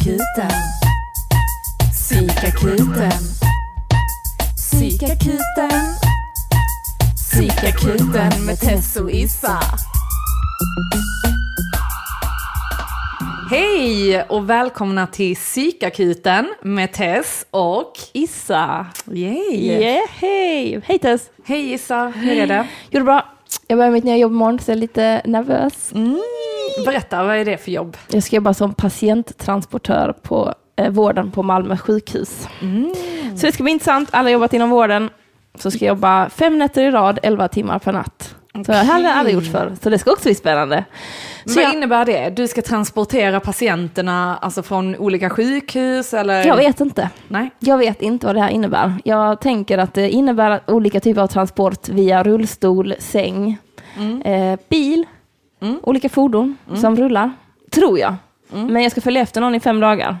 [0.00, 0.50] Psykakuten.
[1.92, 3.12] Psykakuten.
[4.56, 5.80] Psykakuten.
[7.16, 9.58] Psykakuten med Tess och Issa.
[13.50, 18.86] Hej och välkomna till Psykakuten med Tess och Issa.
[19.12, 19.66] Yay.
[19.66, 20.80] Yeah, hej!
[20.84, 21.30] Hej Tess!
[21.44, 22.66] Hej Issa, hur är det?
[22.66, 23.28] Jo, det är bra.
[23.66, 25.92] Jag börjar mitt nya jobb imorgon så jag är lite nervös.
[25.94, 26.20] Mm.
[26.84, 27.96] Berätta, vad är det för jobb?
[28.08, 32.48] Jag ska jobba som patienttransportör på eh, vården på Malmö sjukhus.
[32.62, 32.94] Mm.
[33.36, 34.08] Så det ska bli intressant.
[34.12, 35.10] Alla har jobbat inom vården.
[35.54, 38.34] Så ska jag jobba fem nätter i rad, elva timmar per natt.
[38.54, 39.72] Så det har jag aldrig gjort förr.
[39.82, 40.84] Så det ska också bli spännande.
[41.46, 42.30] Så vad jag, innebär det?
[42.30, 46.46] Du ska transportera patienterna alltså från olika sjukhus eller?
[46.46, 47.10] jag vet inte.
[47.28, 47.50] Nej.
[47.58, 48.94] Jag vet inte vad det här innebär.
[49.04, 53.58] Jag tänker att det innebär olika typer av transport via rullstol, säng,
[53.96, 54.22] Mm.
[54.22, 55.06] eh, bil,
[55.60, 55.78] Mm.
[55.82, 57.32] olika fordon som rullar.
[57.70, 58.14] Tror jag.
[58.48, 60.16] Men jag ska följa efter någon i fem dagar.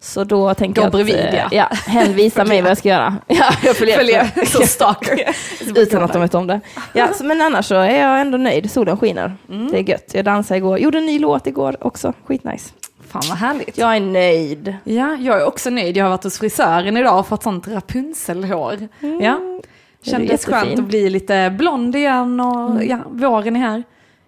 [0.00, 1.48] Så då tänker Gå jag bredvid, att, eh, ja.
[1.52, 3.16] ja, hen visar mig vad jag ska göra.
[3.26, 5.36] Ja, jag följer Följer som stalker.
[5.76, 6.60] Utan att de vet om det.
[6.92, 8.70] Ja, så, men annars så är jag ändå nöjd.
[8.70, 9.36] Solen skiner.
[9.50, 9.70] Mm.
[9.70, 10.10] Det är gött.
[10.14, 10.78] Jag dansade igår.
[10.78, 12.12] Gjorde en ny låt igår också.
[12.24, 12.72] Skitnice.
[13.08, 13.78] Fan vad härligt.
[13.78, 14.74] Jag är nöjd.
[14.84, 15.96] Ja, jag är också nöjd.
[15.96, 18.88] Jag har varit hos frisören idag och fått sånt Rapunzelhår.
[19.20, 19.38] Ja.
[20.02, 23.82] Kändes skönt att bli lite blond igen och ja, våren är här.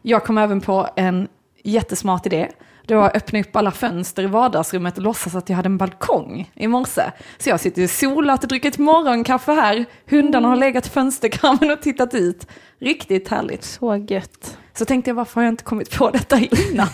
[0.08, 1.28] Jag kom även på en
[1.64, 2.48] jättesmart idé.
[2.86, 5.78] Det var att öppna upp alla fönster i vardagsrummet och låtsas att jag hade en
[5.78, 7.02] balkong i morse.
[7.38, 9.84] Så jag sitter i solat och dricker ett morgonkaffe här.
[10.10, 12.46] Hundarna har legat i fönsterkarmen och tittat ut.
[12.78, 13.64] Riktigt härligt.
[13.64, 14.58] Så gött.
[14.74, 16.88] Så tänkte jag, varför har jag inte kommit på detta innan?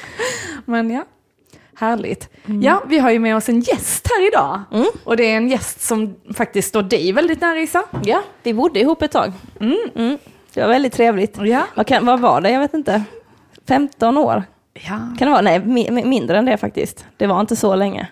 [0.64, 1.04] Men ja,
[1.74, 2.28] härligt.
[2.62, 4.62] Ja, vi har ju med oss en gäst här idag.
[5.04, 7.84] Och det är en gäst som faktiskt står dig väldigt nära Isa.
[8.04, 9.32] Ja, vi bodde ihop ett tag.
[9.60, 10.18] Mm.
[10.58, 11.38] Det var väldigt trevligt.
[11.42, 11.66] Ja.
[11.74, 12.50] Vad, kan, vad var det?
[12.50, 13.02] Jag vet inte.
[13.68, 14.42] 15 år?
[14.74, 14.98] ja.
[15.18, 15.40] Kan det vara?
[15.40, 17.06] Nej, mi, mi- mindre än det faktiskt.
[17.16, 18.08] Det var inte så länge.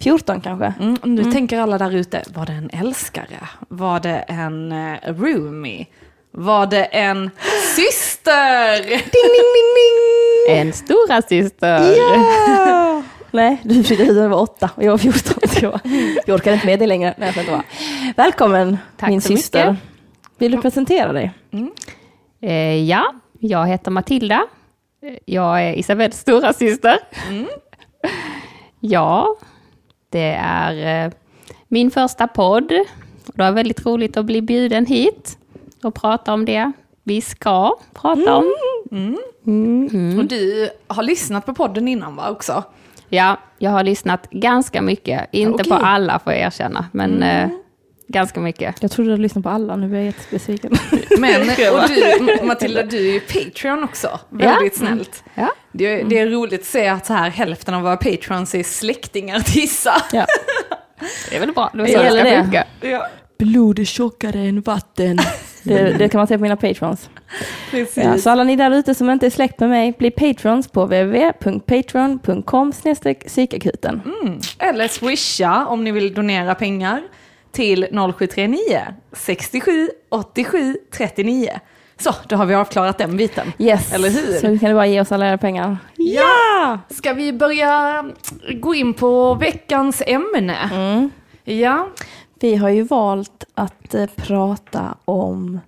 [0.00, 0.74] 14 kanske.
[0.80, 3.48] Mm, nu tänker alla där ute, var det en älskare?
[3.68, 5.86] Var det en uh, roomie?
[6.30, 7.30] Var det en
[7.76, 8.82] syster?
[8.88, 8.98] Ding,
[9.34, 10.58] ding, ding, ding!
[10.58, 11.96] En stora syster.
[11.96, 13.02] Ja!
[13.30, 15.48] Nej, du flyttade hit när du var åtta och jag var 14.
[15.48, 15.80] Så jag,
[16.26, 17.14] jag orkar inte med dig längre.
[17.18, 17.62] Nej, jag.
[18.16, 19.42] Välkommen Tack min så mycket.
[19.44, 19.76] syster.
[20.38, 21.32] Vill du presentera dig?
[22.40, 24.46] Eh, ja, jag heter Matilda.
[25.24, 26.98] Jag är Isabelles stora syster.
[28.86, 29.36] Ja,
[30.10, 31.12] det är eh,
[31.68, 32.68] min första podd.
[32.68, 32.84] Det
[33.34, 35.38] var väldigt roligt att bli bjuden hit
[35.82, 36.72] och prata om det
[37.02, 38.54] vi ska prata om.
[40.18, 42.62] Och du har lyssnat på podden innan va också?
[43.08, 45.28] Ja, jag har lyssnat ganska mycket.
[45.32, 45.68] Inte Okej.
[45.68, 47.48] på alla får jag erkänna, men eh,
[48.08, 48.76] ganska mycket.
[48.80, 50.72] Jag trodde du lyssnade på alla, nu blir jag jättebesviken.
[51.18, 54.20] Men, och du, Matilda, du är ju Patreon också.
[54.30, 54.86] Väldigt Ja.
[54.86, 55.24] snällt.
[55.34, 55.48] Ja.
[55.72, 59.40] Det, det är roligt att se att så här hälften av våra patrons är släktingar
[59.40, 60.02] till Issa.
[60.12, 60.26] Ja.
[61.30, 62.42] Det är väl bra, det var Det så det ska det.
[62.42, 62.64] funka.
[62.80, 63.06] Ja,
[63.38, 65.18] Blod är tjockare än vatten.
[65.62, 67.10] Det, det kan man se på mina patrons.
[67.70, 67.96] precis.
[68.04, 70.84] Ja, så alla ni där ute som inte är släkt med mig, bli patrons på
[70.84, 72.72] www.patreon.com
[73.26, 74.00] psykakuten.
[74.22, 74.38] Mm.
[74.58, 77.02] Eller swisha om ni vill donera pengar
[77.54, 77.86] till
[78.18, 78.80] 0739
[79.12, 81.50] 67 87 39.
[81.98, 83.52] Så, då har vi avklarat den biten.
[83.58, 84.32] Yes, Eller hur?
[84.34, 85.76] så kan du bara ge oss alla era pengar.
[85.96, 86.78] Ja!
[86.90, 88.04] Ska vi börja
[88.60, 90.70] gå in på veckans ämne?
[90.72, 91.10] Mm.
[91.44, 91.88] Ja,
[92.40, 95.60] Vi har ju valt att eh, prata om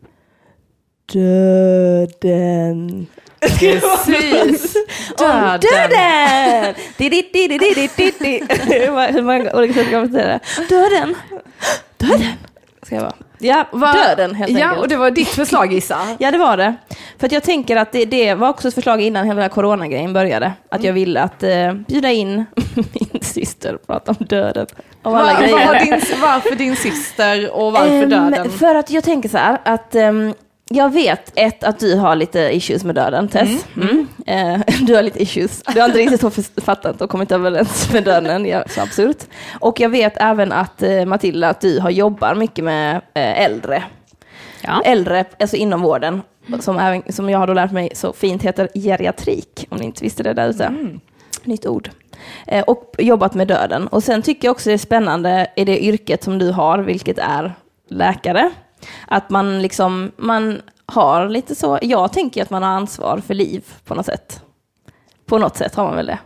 [1.12, 3.06] döden.
[3.40, 4.76] Precis.
[5.18, 6.74] Döden!
[9.14, 10.40] Hur många olika sätt kan man säga det?
[10.68, 11.14] Döden!
[11.98, 12.32] Döden!
[12.82, 13.12] Ska jag vara.
[13.38, 14.82] Ja, Va- döden helt Ja, enkelt.
[14.82, 15.98] och det var ditt förslag Issa.
[16.18, 16.74] Ja, det var det.
[17.18, 19.48] För att jag tänker att det, det var också ett förslag innan hela den här
[19.48, 20.52] coronagrejen började.
[20.70, 24.66] Att jag ville att eh, bjuda in min syster och prata om döden.
[25.02, 25.66] Om alla Var, grejer.
[25.66, 28.50] var din, varför din syster och varför Ehm, döden?
[28.50, 30.34] För att jag tänker så här att ehm,
[30.70, 33.66] jag vet ett att du har lite issues med döden, Tess.
[33.76, 34.06] Mm.
[34.26, 35.62] Eh, du har lite issues.
[35.74, 38.46] Du har inte riktigt fattat och kommit överens med döden.
[38.46, 39.16] Ja, så absurt.
[39.60, 43.84] Och jag vet även att eh, Matilda, att du har jobbar mycket med eh, äldre.
[44.62, 44.82] Ja.
[44.84, 46.22] Äldre, alltså inom vården.
[46.60, 50.04] Som, även, som jag har då lärt mig så fint heter geriatrik, om ni inte
[50.04, 50.74] visste det där ute.
[51.44, 51.90] Nytt ord.
[52.66, 53.86] Och jobbat med döden.
[53.86, 57.18] Och sen tycker jag också det är spännande i det yrket som du har, vilket
[57.18, 57.54] är
[57.88, 58.50] läkare.
[59.08, 63.64] Att man liksom, man har lite så, jag tänker att man har ansvar för liv
[63.84, 64.42] på något sätt.
[65.26, 66.18] På något sätt har man väl det.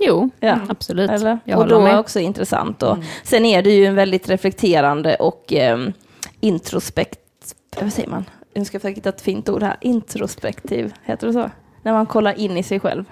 [0.00, 0.58] Jo, Ja.
[0.68, 1.10] absolut.
[1.10, 1.38] Eller?
[1.44, 1.94] Jag och då är med.
[1.94, 2.82] det också intressant.
[2.82, 5.78] Och Sen är du ju en väldigt reflekterande och eh,
[6.40, 7.18] introspekt...
[7.80, 8.24] Vad säger man?
[8.54, 9.76] Nu ska jag försöka hitta ett fint ord här.
[9.80, 11.50] Introspektiv, heter det så?
[11.82, 13.04] När man kollar in i sig själv.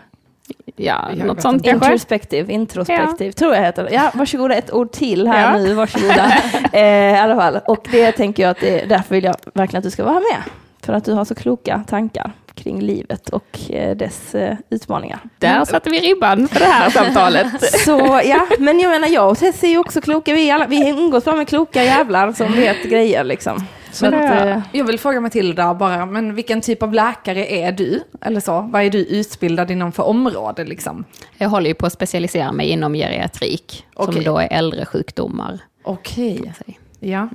[0.76, 1.86] Ja, Jag något sånt kanske.
[1.86, 3.90] Introspektiv, introspektiv, tror jag heter det.
[3.94, 5.58] Ja, varsågoda, ett ord till här Ja.
[5.58, 6.32] nu, varsågoda.
[6.72, 9.84] eh, I alla fall, och det tänker jag att det, därför vill jag verkligen att
[9.84, 10.42] du ska vara med.
[10.82, 15.18] För att du har så kloka tankar kring livet och eh, dess eh, utmaningar.
[15.38, 17.46] Där satte vi ribban för det här samtalet.
[17.84, 20.88] Så ja, men jag menar jag och Tess är ju också kloka, vi, alla, vi
[20.88, 23.66] umgås bara med kloka jävlar som vet grejer liksom.
[23.92, 27.72] Så Men, att, eh, Jag vill fråga Matilda bara, men vilken typ av läkare är
[27.72, 28.02] du?
[28.20, 31.04] Eller så, vad är du utbildad inom för område liksom?
[31.38, 34.14] Jag håller ju på att specialisera mig inom geriatrik, Okej.
[34.14, 35.58] som då är äldre sjukdomar.
[35.82, 36.76] Okej, säga.
[37.00, 37.28] ja.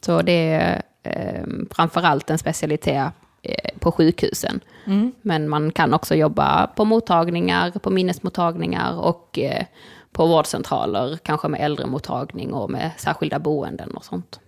[0.00, 4.60] Så det är eh, framförallt en specialitet eh, på sjukhusen.
[4.86, 5.12] Mm.
[5.22, 9.64] Men man kan också jobba på mottagningar, på minnesmottagningar och eh,
[10.12, 14.40] på vårdcentraler, kanske med äldremottagning och med särskilda boenden och sånt.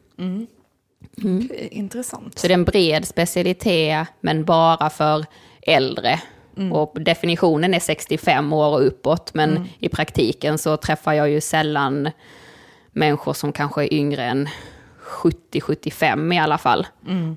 [1.17, 2.39] Okej, Intressant.
[2.39, 5.25] Så det är en bred specialitet, men bara för
[5.63, 6.21] äldre.
[6.73, 12.11] Och definitionen är 65 år och uppåt, men i praktiken så träffar jag ju sällan
[12.93, 14.49] människor som kanske är yngre än
[15.53, 16.87] 70-75 i alla fall.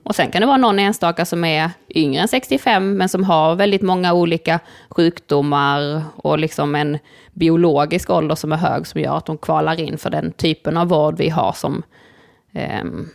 [0.03, 3.55] Och sen kan det vara någon enstaka som är yngre än 65, men som har
[3.55, 4.59] väldigt många olika
[4.89, 6.97] sjukdomar och liksom en
[7.33, 10.87] biologisk ålder som är hög, som gör att de kvalar in för den typen av
[10.87, 11.83] vård vi har som
[12.53, 13.09] ehm,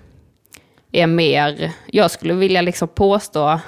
[0.92, 3.60] är mer, jag skulle vilja liksom påstå,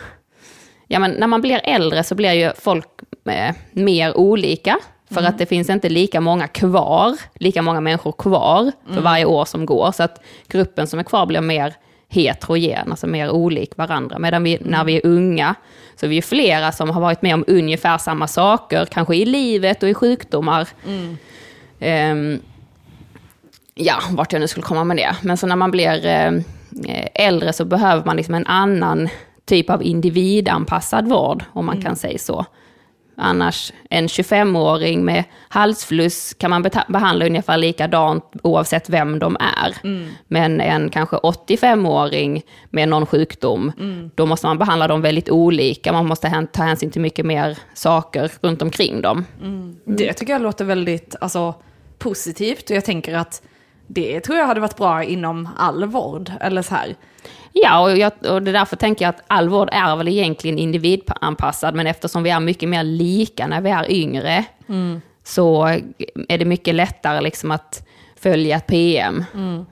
[0.86, 2.86] ja men när man blir äldre så blir ju folk
[3.24, 4.78] eh, mer olika.
[5.10, 9.44] För att det finns inte lika många kvar, lika många människor kvar för varje år
[9.44, 9.92] som går.
[9.92, 11.74] Så att gruppen som är kvar blir mer
[12.08, 14.18] heterogen, alltså mer olik varandra.
[14.18, 15.54] Medan vi, när vi är unga,
[15.96, 19.24] så är vi ju flera som har varit med om ungefär samma saker, kanske i
[19.24, 20.68] livet och i sjukdomar.
[21.80, 22.40] Ehm,
[23.74, 25.16] ja, vart jag nu skulle komma med det.
[25.22, 26.30] Men så när man blir eh,
[27.14, 29.08] äldre så behöver man liksom en annan
[29.44, 32.46] typ av individanpassad vård, om man kan säga så.
[33.16, 39.76] Annars, en 25-åring med halsfluss kan man behandla ungefär likadant oavsett vem de är.
[40.28, 43.72] Men en kanske 85-åring med någon sjukdom,
[44.14, 45.92] då måste man behandla dem väldigt olika.
[45.92, 49.24] Man måste ta hänsyn till mycket mer saker runt omkring dem.
[49.84, 51.54] Det tycker jag låter väldigt alltså,
[51.98, 53.42] positivt och jag tänker att
[53.94, 56.32] det tror jag hade varit bra inom all vård.
[56.40, 56.94] Eller så här.
[57.52, 60.58] Ja, och, jag, och det är därför tänker jag att all vård är väl egentligen
[60.58, 64.44] individanpassad, men eftersom vi är mycket mer lika när vi är yngre,
[65.24, 65.64] så
[66.28, 69.24] är det mycket lättare liksom att följa ett PM,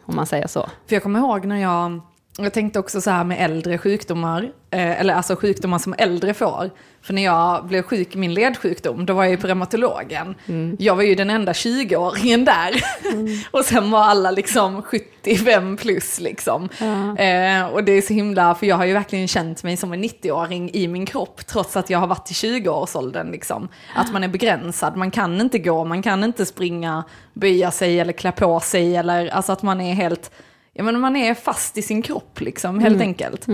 [0.04, 0.68] om man säger så.
[0.86, 2.00] För jag kommer ihåg när jag,
[2.38, 6.70] jag tänkte också så här med äldre sjukdomar, eh, eller alltså sjukdomar som äldre får.
[7.02, 10.34] För när jag blev sjuk i min ledsjukdom, då var jag ju på reumatologen.
[10.78, 12.82] Jag var ju den enda 20-åringen där.
[13.50, 16.68] och sen var alla liksom 75 plus liksom.
[17.18, 20.04] Eh, och det är så himla, för jag har ju verkligen känt mig som en
[20.04, 23.68] 90-åring i min kropp, trots att jag har varit i 20-årsåldern liksom.
[23.94, 27.04] Att man är begränsad, man kan inte gå, man kan inte springa,
[27.34, 30.30] böja sig eller klä på sig, eller alltså att man är helt
[30.80, 33.46] Ja men man är fast i sin kropp liksom, helt enkelt.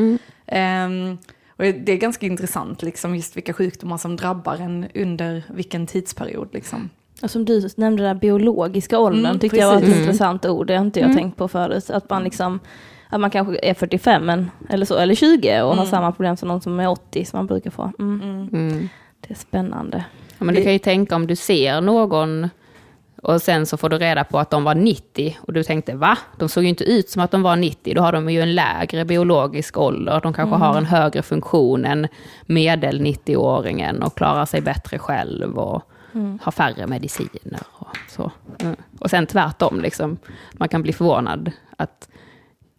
[0.46, 1.18] Ehm,
[1.48, 6.48] och det är ganska intressant liksom just vilka sjukdomar som drabbar en under vilken tidsperiod
[6.52, 6.90] liksom.
[7.22, 9.98] Och som du nämnde, den där biologiska åldern Mm, tyckte jag var ett precis.
[10.00, 10.66] intressant ord.
[10.66, 11.90] Det har inte jag tänkt på förut.
[11.90, 12.60] Att man liksom
[13.08, 16.48] att man kanske är 45 men, eller, så, eller 20 och har samma problem som
[16.48, 17.92] någon som är 80 som man brukar få.
[17.98, 18.48] Mm.
[18.52, 18.88] Mm.
[19.20, 20.04] Det är spännande.
[20.38, 22.48] Ja, men du kan ju tänka om du ser någon
[23.22, 26.18] och sen så får du reda på att de var 90 och du tänkte va?
[26.38, 28.54] De såg ju inte ut som att de var 90, då har de ju en
[28.54, 30.20] lägre biologisk ålder.
[30.22, 32.08] De kanske har en högre funktion än
[32.46, 35.82] medel 90-åringen och klarar sig bättre själv och
[36.42, 38.30] har färre mediciner och så.
[38.58, 38.76] Mm.
[38.98, 40.18] Och sen tvärtom, liksom,
[40.52, 42.08] man kan bli förvånad att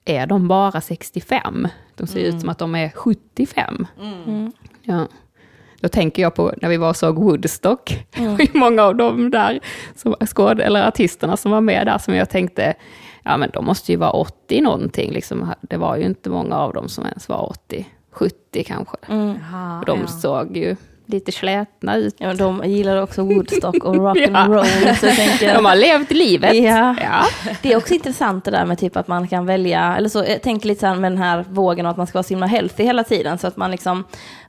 [0.06, 1.68] är de bara 65?
[1.96, 3.88] De ser ut som att de är 75.
[4.84, 5.08] Ja.
[5.80, 8.06] Då tänker jag på när vi var och såg Woodstock.
[8.16, 8.38] Mm.
[8.54, 9.60] många av de där
[9.96, 12.74] som, skåd, eller artisterna som var med där som jag tänkte,
[13.24, 15.12] ja men de måste ju vara 80 någonting.
[15.12, 15.54] Liksom.
[15.62, 18.98] Det var ju inte många av dem som ens var 80, 70 kanske.
[19.08, 20.08] Jaha, Och de ja.
[20.08, 20.76] såg ju
[21.08, 22.16] lite slätna ut.
[22.18, 24.38] Ja, de gillar också Woodstock och rock Ja.
[24.38, 24.66] and roll.
[25.00, 26.56] Så tänker, De har levt livet.
[26.56, 26.96] Ja.
[27.02, 27.26] Ja.
[27.62, 30.42] Det är också intressant det där med typ att man kan välja, eller så, jag
[30.42, 32.84] tänker lite så här med den här vågen att man ska vara så himla healthy
[32.84, 34.04] hela tiden, så att man liksom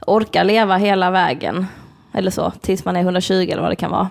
[0.07, 1.67] orkar leva hela vägen,
[2.15, 4.09] eller så, tills man är 120 eller vad det kan vara.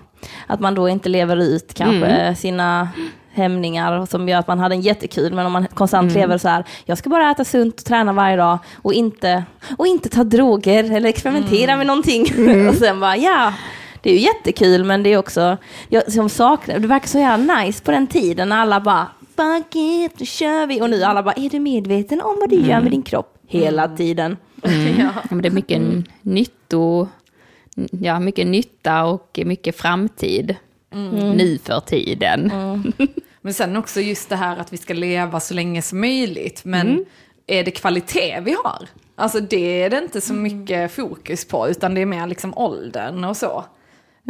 [0.47, 2.89] Att man då inte lever ut kanske sina
[3.37, 6.63] hämningar som gör att man hade en jättekul, men om man konstant lever så här,
[6.85, 9.43] jag ska bara äta sunt och träna varje dag och inte,
[9.77, 12.21] och inte ta droger eller experimentera med någonting.
[12.69, 13.53] och sen bara, ja,
[14.01, 15.57] det är ju jättekul, men det är också,
[15.89, 19.75] jag som saknar, det verkar så jävla nice på den tiden när alla bara, fuck
[19.75, 20.81] it, nu kör vi.
[20.81, 23.37] Och nu alla bara, är du medveten om vad du gör med din kropp?
[23.47, 24.37] Hela tiden.
[24.63, 24.71] Ja.
[24.99, 25.81] Ja, men det är mycket
[26.21, 27.07] nytto,
[27.91, 30.55] ja, mycket nytta och mycket framtid.
[30.93, 31.31] Mm.
[31.31, 32.51] Nu för tiden.
[33.47, 36.65] Men sen också just det här att vi ska leva så länge som möjligt.
[36.65, 37.05] Men
[37.47, 38.87] är det kvalitet vi har?
[39.15, 43.23] Alltså det är det inte så mycket fokus på, utan det är mer liksom åldern
[43.23, 43.65] och så.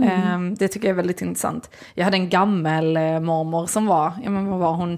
[0.02, 1.70] Ehm, det tycker jag är väldigt intressant.
[1.96, 4.98] Jag hade en gammel eh, mormor som var, ja men vad var hon?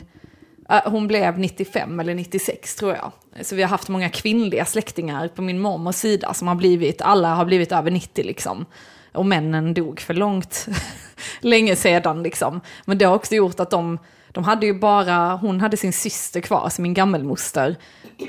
[0.85, 3.11] Hon blev 95 eller 96 tror jag.
[3.45, 7.33] Så vi har haft många kvinnliga släktingar på min mormors sida som har blivit, alla
[7.33, 8.65] har blivit över 90 liksom.
[9.13, 10.67] Och männen dog för långt,
[11.39, 12.61] länge sedan liksom.
[12.85, 13.99] Men det har också gjort att de,
[14.31, 17.75] de hade ju bara, hon hade sin syster kvar, alltså min gammelmoster.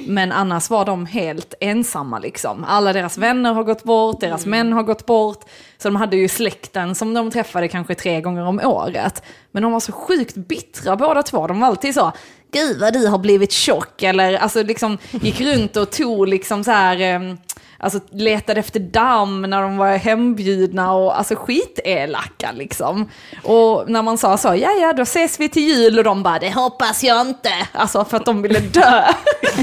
[0.06, 2.64] Men annars var de helt ensamma liksom.
[2.64, 5.44] Alla deras vänner har gått bort, deras män har gått bort.
[5.78, 9.22] Så de hade ju släkten som de träffade kanske tre gånger om året.
[9.50, 11.46] Men de var så sjukt bittra båda två.
[11.46, 12.12] De var alltid så,
[12.52, 14.02] gud vad du har blivit tjock.
[14.02, 17.34] Eller alltså liksom gick runt och tog liksom så här, eh,
[17.80, 23.08] alltså letade efter damm när de var hembjudna och alltså skitelaka liksom.
[23.42, 26.38] Och när man sa så, ja ja då ses vi till jul och de bara,
[26.38, 27.52] det hoppas jag inte.
[27.72, 28.80] Alltså för att de ville dö.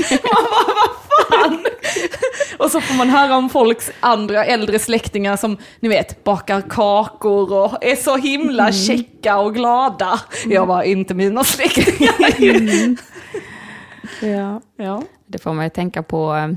[0.10, 1.66] man bara, vad fan?
[2.60, 7.54] Och så får man höra om folks andra äldre släktingar som, ni vet, bakar kakor
[7.54, 10.20] och är så himla käcka och glada.
[10.46, 12.98] Jag var inte mina släktingar.
[14.22, 14.62] Ja.
[14.78, 15.04] ja.
[15.26, 16.56] Det får man ju tänka på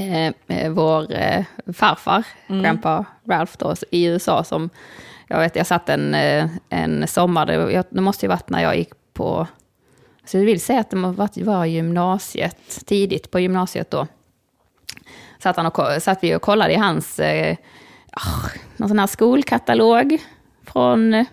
[0.00, 4.70] eh, eh, vår eh, farfar, grandpa Ralph då, i USA som,
[5.28, 8.62] jag vet, jag satt en, eh, en sommar, det, jag, det måste ju varit när
[8.62, 9.46] jag gick på,
[10.24, 14.06] så jag vill säga att det var, var gymnasiet, tidigt på gymnasiet då.
[15.38, 17.56] Satt, han och, satt vi och kollade i hans, eh,
[18.12, 20.18] ah, någon sån här skolkatalog
[20.66, 21.24] från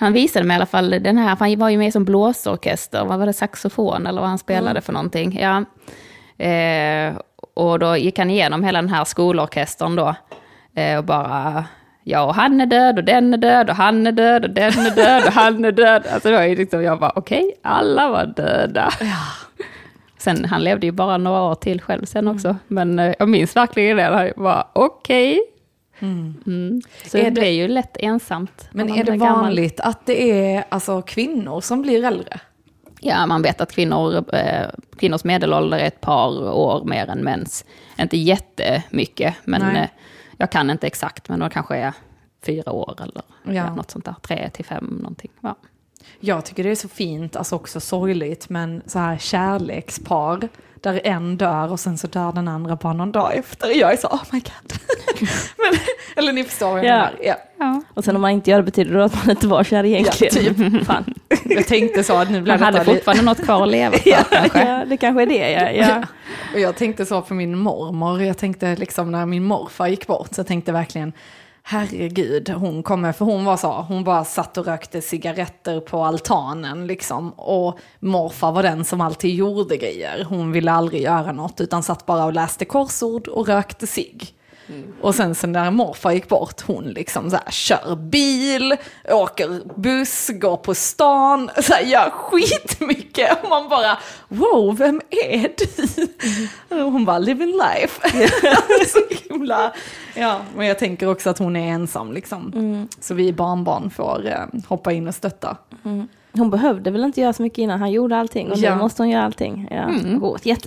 [0.00, 3.04] han visade mig i alla fall den här, för han var ju med som blåsorkester,
[3.04, 5.38] vad var det, saxofon eller vad han spelade för någonting.
[5.40, 5.64] Ja.
[6.44, 7.14] Eh,
[7.58, 10.14] och då gick han igenom hela den här skolorkestern då.
[10.74, 11.64] Eh, och bara,
[12.04, 14.72] ja och han är död och den är död och han är död och den
[14.72, 16.06] är död och han är död.
[16.12, 18.90] Alltså var ju liksom, jag bara okej, alla var döda.
[20.18, 22.56] Sen, han levde ju bara några år till själv sen också.
[22.66, 25.40] Men eh, jag minns verkligen det, jag bara okej.
[26.00, 26.82] Mm.
[27.06, 28.68] Så Är det blir ju lätt ensamt.
[28.72, 29.40] Men är det blir gammal.
[29.40, 32.40] vanligt att det är alltså, kvinnor som blir äldre?
[33.00, 34.66] Ja, man vet att kvinnor, eh,
[34.98, 37.64] kvinnors medelålder är ett par år mer än mäns.
[37.98, 39.82] Inte jättemycket, men Nej.
[39.82, 39.88] eh,
[40.36, 41.92] jag kan inte exakt, men det kanske är
[42.46, 43.52] fyra år eller Ja.
[43.52, 43.74] ja.
[43.74, 44.14] något sånt där.
[44.22, 45.30] Tre till fem någonting.
[45.40, 45.56] Ja.
[46.20, 50.48] Jag tycker det är så fint, alltså också sorgligt, men så här kärlekspar
[50.80, 53.68] där en dör och sen så dör den andra bara någon dag efter.
[53.80, 54.72] Jag är så, oh my god.
[55.58, 55.80] men,
[56.16, 56.92] eller ni förstår vad jag Ja.
[56.96, 57.14] menar.
[57.22, 57.34] Ja.
[57.58, 57.82] Ja.
[57.94, 60.54] Och sen om man inte gör det betyder det att man inte var kär egentligen.
[60.54, 60.86] typ.
[60.86, 61.14] Fan.
[61.48, 64.24] Jag tänkte så, att nu blev Man hade fortfarande något kvar att leva för Ja,
[64.30, 64.68] kanske.
[64.68, 65.50] ja, det kanske är det.
[65.50, 66.02] Ja, ja.
[66.54, 70.34] Och jag tänkte så på min mormor, jag tänkte liksom när min morfar gick bort,
[70.34, 71.12] så jag tänkte verkligen,
[71.62, 76.86] herregud, hon kommer, för hon var så, hon bara satt och rökte cigaretter på altanen
[76.86, 77.30] liksom.
[77.32, 82.06] Och morfar var den som alltid gjorde grejer, hon ville aldrig göra något, utan satt
[82.06, 83.86] bara och läste korsord och rökte
[84.68, 84.84] cigg.
[85.00, 88.74] Och sen så när morfar gick bort, hon liksom så här, kör bil,
[89.10, 93.42] åker buss, går på stan, så här, gör skitmycket.
[93.42, 93.98] Och man bara,
[94.28, 95.48] wow, vem är
[96.68, 96.84] du?
[96.84, 98.10] Och hon bara, living life.
[98.88, 98.98] så
[99.28, 99.72] himla,
[100.16, 102.88] ja, men jag tänker också att hon är ensam liksom.
[103.00, 105.56] Så vi barnbarn får eh, hoppa in och stötta.
[106.32, 108.74] Hon behövde väl inte göra så mycket innan han gjorde allting och Ja.
[108.74, 109.68] nu måste hon göra allting.
[109.70, 109.76] Ja.
[109.76, 110.20] Mm.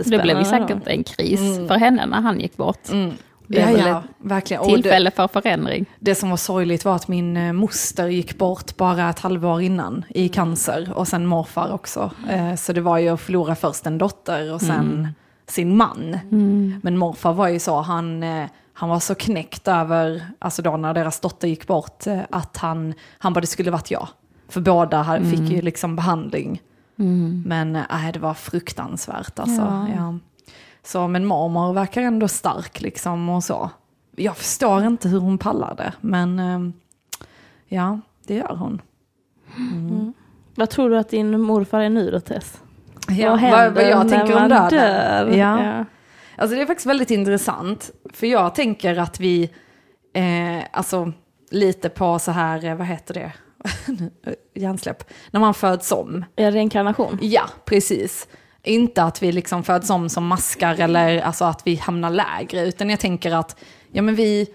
[0.05, 2.79] Det blev ju säkert en kris för henne när han gick bort.
[2.83, 3.13] Det
[3.59, 4.61] Ja, är väl ja, ett verkligen.
[4.61, 5.85] Och det, tillfälle för förändring.
[5.99, 10.05] det som var sorgligt var att min eh, moster gick bort bara ett halvår innan
[10.09, 12.11] i cancer och sen morfar också.
[12.29, 15.07] Eh, Så det var ju att förlora först en dotter och sen
[15.47, 16.17] sin man.
[16.83, 20.93] Men morfar var ju så, han, eh, han var så knäckt över, alltså då när
[20.93, 24.07] deras dotter gick bort, att han, han bara det skulle varit jag.
[24.49, 26.61] För båda hade- fick ju liksom behandling.
[27.45, 29.61] Men eh, nej, det var fruktansvärt alltså.
[29.61, 29.87] Ja.
[29.95, 30.17] Ja.
[30.83, 33.69] Så, men mormor verkar ändå stark liksom och så.
[34.15, 36.59] Jag förstår inte hur hon pallar det, men eh,
[37.67, 38.81] ja, det gör hon.
[40.55, 42.61] Vad tror du att din morfar är nu då Tess?
[43.07, 44.69] Ja, vad vad, händer vad jag när tänker man döden.
[44.69, 45.37] dör?
[45.37, 45.63] Ja.
[45.63, 45.85] Ja.
[46.35, 49.43] Alltså det är faktiskt väldigt intressant, för jag tänker att vi,
[50.13, 51.13] eh, alltså
[51.51, 53.31] lite på så här, eh, vad heter det,
[54.61, 56.25] hjärnsläpp, när man föds om.
[56.35, 57.17] Reinkarnation.
[57.21, 58.27] Ja, precis.
[58.63, 62.89] Inte att vi liksom föds om som maskar eller alltså att vi hamnar lägre, utan
[62.89, 63.59] jag tänker att
[63.91, 64.47] ja, men vi,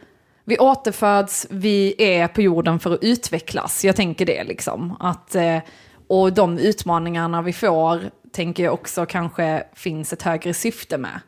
[0.44, 3.84] vi återföds, vi är på jorden för att utvecklas.
[3.84, 4.96] Jag tänker det liksom.
[5.00, 5.58] Att, eh,
[6.06, 11.20] och de utmaningarna vi får tänker jag också kanske finns ett högre syfte med.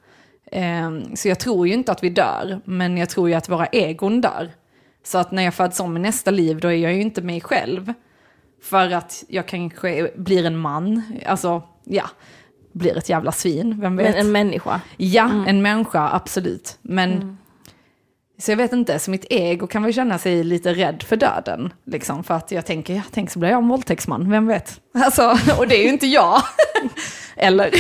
[0.53, 3.67] Ehm, så jag tror ju inte att vi dör, men jag tror ju att våra
[3.67, 4.51] egon dör.
[5.05, 7.41] Så att när jag föds om i nästa liv, då är jag ju inte mig
[7.41, 7.93] själv.
[8.63, 12.11] För att jag kanske blir en man, alltså ja,
[12.73, 14.11] blir ett jävla svin, vem vet.
[14.11, 14.81] Men en människa.
[14.97, 16.79] Ja, en människa, absolut.
[16.83, 17.39] Men,
[18.39, 21.73] så jag vet inte, så mitt ego kan väl känna sig lite rädd för döden.
[21.87, 24.81] Liksom, för att jag tänker, ja, tänk så blir jag en våldtäktsman, vem vet.
[24.95, 26.43] Alltså, och det är ju inte jag.
[27.37, 27.71] Eller?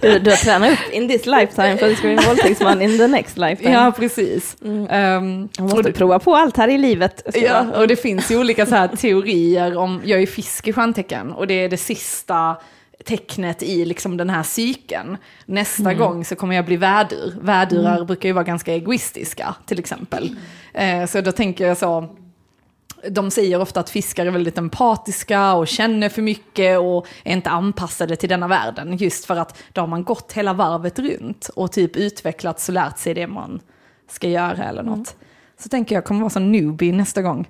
[0.00, 2.82] Du, du har tränat upp in this lifetime för att du ska bli en våldtäktsman
[2.82, 3.72] in the next lifetime.
[3.72, 4.56] ja, precis.
[4.60, 7.22] Um, Man och måste det, prova på allt här i livet.
[7.34, 11.32] Ja, och det finns ju olika så här teorier om, jag är fisk i stjärntecken,
[11.32, 12.56] och det är det sista
[13.04, 15.16] tecknet i liksom den här cykeln.
[15.46, 17.34] Nästa gång så kommer jag bli vädur.
[17.40, 20.36] Vädurar brukar ju vara ganska egoistiska till exempel.
[20.72, 22.16] Eh, så då tänker jag så,
[23.10, 27.50] de säger ofta att fiskar är väldigt empatiska och känner för mycket och är inte
[27.50, 28.96] anpassade till denna världen.
[28.96, 32.98] Just för att då har man gått hela varvet runt och typ utvecklats och lärt
[32.98, 33.60] sig det man
[34.10, 35.16] ska göra eller något.
[35.58, 37.48] Så tänker jag kommer vara som newbie nästa gång.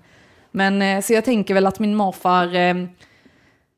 [0.50, 2.74] Men eh, så jag tänker väl att min morfar eh,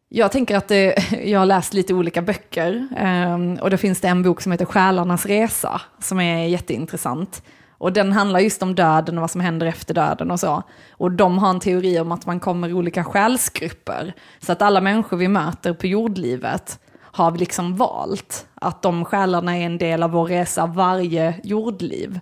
[0.08, 0.94] jag tänker att det,
[1.24, 4.64] jag har läst lite olika böcker ehm, och då finns det en bok som heter
[4.64, 7.42] Själarnas resa som är jätteintressant.
[7.78, 10.62] Och den handlar just om döden och vad som händer efter döden och så.
[10.90, 14.14] Och de har en teori om att man kommer i olika själsgrupper.
[14.40, 19.56] Så att alla människor vi möter på jordlivet har vi liksom valt att de själarna
[19.56, 22.20] är en del av vår resa varje jordliv.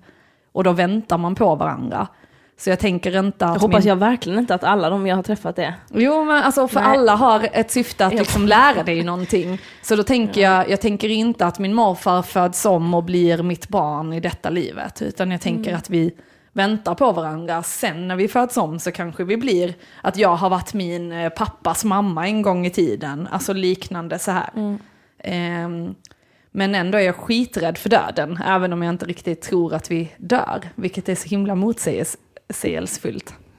[0.52, 2.08] Och då väntar man på varandra.
[2.62, 3.88] Så jag tänker inte att Jag hoppas min...
[3.88, 5.74] jag verkligen inte att alla de jag har träffat är.
[5.94, 6.88] Jo, men alltså för Nej.
[6.88, 9.58] alla har ett syfte att liksom lära dig någonting.
[9.82, 13.68] Så då tänker jag, jag tänker inte att min morfar föds om och blir mitt
[13.68, 15.02] barn i detta livet.
[15.02, 16.14] Utan jag tänker att vi
[16.52, 17.62] väntar på varandra.
[17.62, 21.28] Sen när vi föds om så kanske vi blir att jag har varit min eh,
[21.28, 23.28] pappas mamma en gång i tiden.
[23.30, 24.78] Alltså liknande så här.
[25.18, 25.94] Ehm,
[26.50, 30.12] men ändå är jag skiträdd för döden, även om jag inte riktigt tror att vi
[30.16, 30.60] dör.
[30.74, 32.31] Vilket är så himla motsägelsefullt.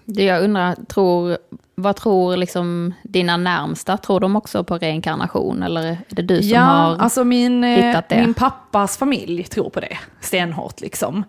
[0.06, 1.38] Det jag undrar, tror,
[1.76, 3.98] vad tror liksom dina närmsta?
[3.98, 5.64] Tror de också på reinkarnation?
[5.64, 6.98] Eller är det du som ja, har...
[6.98, 8.16] alltså min, eh, hittat det?
[8.16, 11.24] min pappas familj tror på det stenhårt liksom.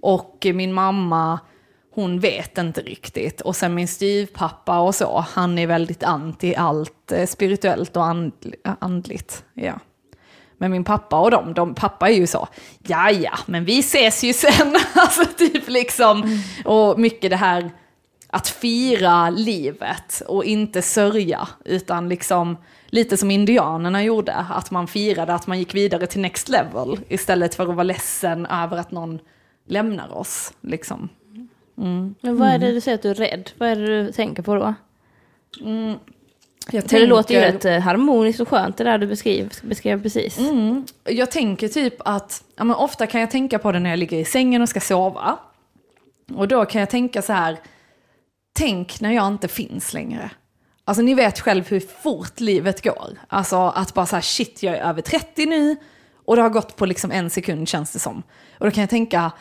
[0.00, 1.40] Och min mamma,
[1.94, 3.40] hon vet inte riktigt.
[3.40, 8.76] Och sen min styvpappa och så, han är väldigt anti allt eh, spirituellt och andl-
[8.78, 9.44] andligt.
[9.54, 9.72] Ja.
[10.64, 12.48] Men min pappa och dem, de, pappa är ju så,
[12.86, 14.76] ja ja, men vi ses ju sen.
[14.94, 17.70] alltså typ liksom, och mycket det här
[18.30, 25.34] att fira livet och inte sörja, utan liksom lite som indianerna gjorde, att man firade
[25.34, 29.18] att man gick vidare till next level istället för att vara ledsen över att någon
[29.66, 30.52] lämnar oss.
[30.60, 31.08] Liksom.
[32.20, 33.50] Men vad är det du säger att du är rädd?
[33.58, 34.74] Vad är det du tänker på då?
[36.70, 40.02] Jag För det låter ju rätt eh, harmoniskt och skönt det där du beskrev, beskrev
[40.02, 40.38] precis.
[40.38, 40.84] Mm.
[41.04, 44.18] Jag tänker typ att, ja, men ofta kan jag tänka på det när jag ligger
[44.18, 45.38] i sängen och ska sova.
[46.34, 47.58] Och då kan jag tänka så här,
[48.52, 50.30] tänk när jag inte finns längre.
[50.84, 53.18] Alltså ni vet själv hur fort livet går.
[53.28, 55.76] Alltså att bara så här, shit jag är över 30 nu
[56.24, 58.22] och det har gått på liksom en sekund känns det som.
[58.58, 59.32] Och då kan jag tänka,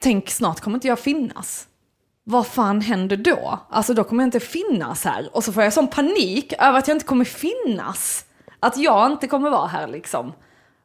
[0.00, 1.66] tänk snart kommer inte jag finnas.
[2.28, 3.58] Vad fan händer då?
[3.70, 5.28] Alltså då kommer jag inte finnas här.
[5.32, 8.24] Och så får jag sån panik över att jag inte kommer finnas.
[8.60, 10.32] Att jag inte kommer vara här liksom.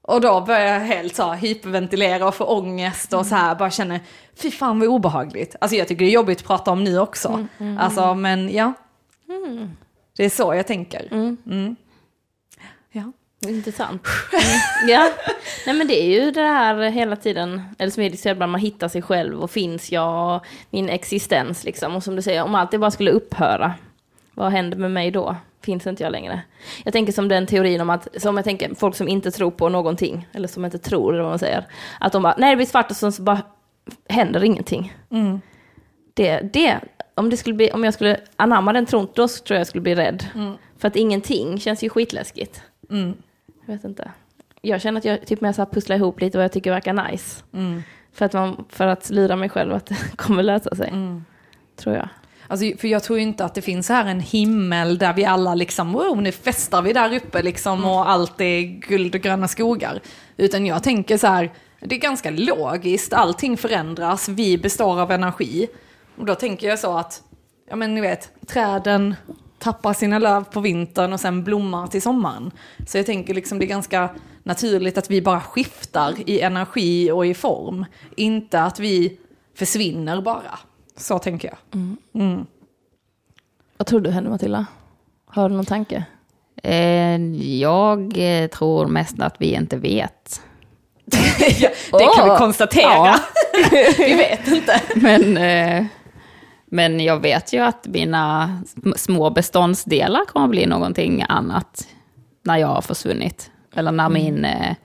[0.02, 3.70] Och då börjar jag helt så här hyperventilera och få ångest och så här bara
[3.70, 4.00] känner,
[4.36, 5.56] fy fan vad obehagligt.
[5.62, 7.48] Alltså jag tycker det är jobbigt att prata om nu också.
[7.80, 8.74] Alltså men ja.
[10.18, 11.08] Det är så jag tänker.
[13.46, 13.56] Mm.
[13.56, 14.08] Intressant.
[14.34, 14.90] Mm.
[14.90, 15.10] Ja,
[15.66, 18.88] nej men det är ju det här hela tiden, eller som diskuterar ibland, man hittar
[18.88, 21.96] sig själv och finns jag, min existens liksom.
[21.96, 23.74] Och som du säger, om allt det bara skulle upphöra,
[24.34, 25.36] vad händer med mig då?
[25.62, 26.42] Finns inte jag längre?
[26.84, 29.70] Jag tänker som den teorin om att, som jag tänker, folk som inte tror på
[29.70, 31.66] någonting, eller som inte tror, eller vad man säger,
[32.00, 33.42] att de bara, när det blir svart och så så bara
[34.10, 34.94] händer ingenting.
[36.14, 36.80] Det, det,
[37.16, 39.82] om, det skulle bli, om jag skulle anamma den tron, då tror jag jag skulle
[39.82, 40.26] bli rädd.
[40.78, 42.62] För att ingenting känns ju skitläskigt.
[43.66, 44.12] Jag vet inte.
[44.62, 47.12] Jag känner att jag typ mer så här pusslar ihop lite vad jag tycker verkar
[47.12, 47.44] nice.
[48.14, 50.94] För, att man, för att lura mig själv att det kommer lösa sig.
[51.76, 52.10] Tror jag.
[52.48, 55.94] Alltså, för jag tror inte att det finns här en himmel där vi alla liksom,
[55.94, 60.00] wow, nu festar vi där uppe liksom och allt är guld och gröna skogar.
[60.38, 65.68] Utan jag tänker så här, det är ganska logiskt, allting förändras, vi består av energi.
[66.18, 67.22] Och då tänker jag så att,
[67.70, 69.16] ja men ni vet, träden
[69.62, 72.52] tappar sina löv på vintern och sen blommar till sommaren.
[72.88, 74.10] Så jag tänker liksom det är ganska
[74.44, 77.86] naturligt att vi bara skiftar i energi och i form.
[78.16, 79.18] Inte att vi
[79.58, 80.60] försvinner bara.
[80.98, 81.58] Så tänker jag.
[83.78, 84.66] Vad tror du händer Matilda?
[85.26, 86.06] Har du någon tanke?
[86.64, 87.22] Eh,
[87.60, 90.42] jag eh, tror mest att vi inte vet.
[91.06, 92.84] det kan vi Åh, konstatera.
[92.84, 93.20] ja.
[93.98, 94.82] vi vet inte.
[94.96, 95.86] Men, eh,
[96.72, 101.88] men jag vet ju att mina sm- små beståndsdelar kommer att bli någonting annat
[102.44, 103.52] när jag har försvunnit.
[103.76, 104.76] Eller när min eh,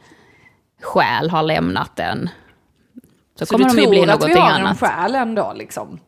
[0.83, 2.29] själ har lämnat den.
[3.39, 4.79] Så, Så kommer du de ju bli tror att vi någonting har en annat.
[4.81, 5.99] själ ändå liksom?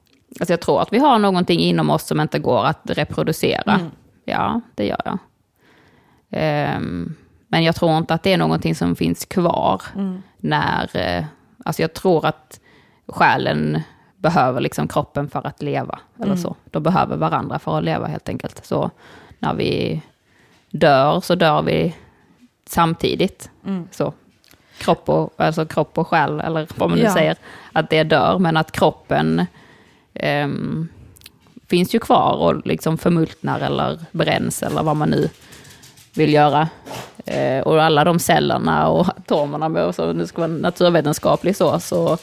[0.40, 3.74] Alltså jag tror att vi har någonting inom oss som inte går att reproducera.
[3.74, 3.90] Mm.
[4.24, 5.18] Ja, det gör jag.
[6.30, 7.14] Ehm,
[7.48, 10.22] men jag tror inte att det är någonting som finns kvar Mm.
[10.38, 10.90] när...
[10.96, 11.24] eh,
[11.64, 12.60] alltså jag tror att
[13.08, 13.82] själen
[14.18, 15.98] behöver liksom kroppen för att leva.
[16.16, 16.38] Eller Mm.
[16.38, 16.56] så.
[16.64, 18.66] De behöver varandra för att leva helt enkelt.
[18.66, 18.90] Så
[19.38, 20.02] när vi
[20.70, 21.94] dör så dör vi
[22.68, 23.50] samtidigt.
[23.66, 23.88] Mm.
[23.90, 24.12] Så.
[24.78, 27.14] Kropp och, alltså kropp och själ, eller vad man nu Ja.
[27.14, 27.36] säger,
[27.72, 29.46] att det dör, men att kroppen
[30.14, 30.88] ehm,
[31.66, 35.28] finns ju kvar och liksom förmultnar eller bränns eller vad man nu
[36.14, 36.68] vill göra.
[37.26, 42.18] Eh, och alla de cellerna och atomerna, med, så det ska vara naturvetenskapligt så, så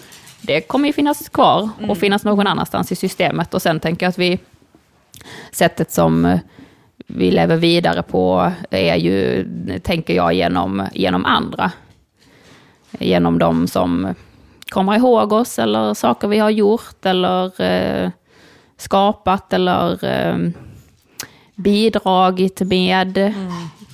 [0.46, 3.54] det kommer ju finnas kvar och finnas någon annanstans i systemet.
[3.54, 4.40] Och sen tänker jag att vi,
[5.52, 6.40] sättet som eh,
[7.08, 9.46] vi lever vidare på är ju,
[9.84, 11.72] tänker jag, genom, genom andra.
[13.00, 14.16] Genom de som
[14.70, 18.10] kommer ihåg oss eller saker vi har gjort eller eh,
[18.78, 20.50] skapat eller eh,
[21.56, 23.34] bidragit med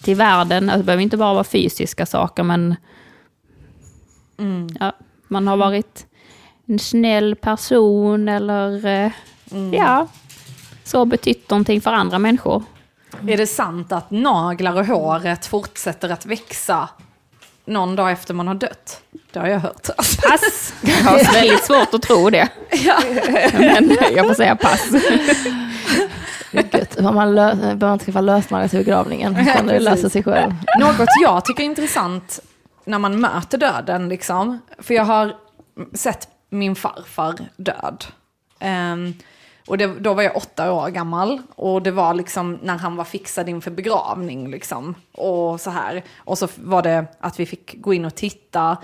[0.04, 0.64] till världen.
[0.64, 2.76] Alltså, det behöver inte bara vara fysiska saker, men
[4.80, 4.94] ja,
[5.28, 6.06] man har varit
[6.72, 9.12] en snäll person eller eh,
[9.72, 10.08] ja,
[10.84, 12.64] så betytt någonting för andra människor.
[13.28, 16.90] Är det sant att naglar och håret fortsätter att växa
[17.66, 19.02] någon dag efter man har dött?
[19.32, 19.88] Det har jag hört.
[19.98, 20.74] Pass!
[20.82, 22.50] Jag har väldigt svårt att tro det.
[23.54, 24.90] Men jag får säga pass.
[26.52, 27.02] Gött.
[27.02, 29.46] Man behöver man inte skaffa lösnaglar till begravningen.
[29.46, 30.52] Kan det lösa sig själv.
[30.80, 32.40] Något jag tycker är intressant
[32.86, 34.60] när man möter döden, liksom.
[34.80, 35.34] För jag har
[35.94, 38.06] sett min farfar död.
[38.60, 39.14] Um,
[39.68, 41.42] och det, då var jag åtta år gammal.
[41.56, 44.52] Och det var liksom när han var fixad inför begravning.
[44.52, 44.96] Liksom.
[45.12, 46.04] Och så här.
[46.18, 48.78] Och så var det att vi fick gå in och titta.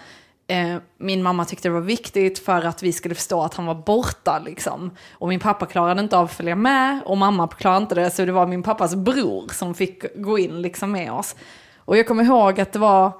[0.47, 3.75] Eh, min mamma tyckte det var viktigt för att vi skulle förstå att han var
[3.75, 4.39] borta.
[4.45, 4.91] Liksom.
[5.11, 6.99] Och min pappa klarade inte av att följa med.
[7.05, 8.11] Och mamma klarade inte det.
[8.11, 11.35] Så det var min pappas bror som fick gå in liksom med oss.
[11.77, 13.11] Och jag kommer ihåg att det var,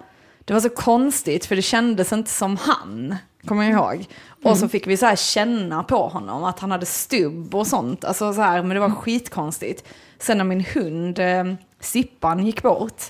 [0.46, 3.16] det var så konstigt för det kändes inte som han.
[3.48, 4.06] Kommer jag ihåg.
[4.44, 8.06] Och så fick vi så här känna på honom att han hade stubb och sånt.
[8.06, 9.84] Alltså så här, men det var skitkonstigt.
[10.20, 11.44] Sen när min hund eh,
[11.80, 13.04] Sippan gick bort,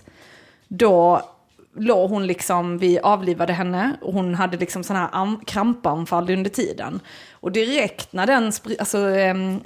[0.67, 1.21] då
[1.75, 6.49] låg hon liksom, vi avlivade henne och hon hade liksom sådana här am- krampanfall under
[6.49, 6.99] tiden.
[7.31, 9.61] Och direkt när den alltså, em,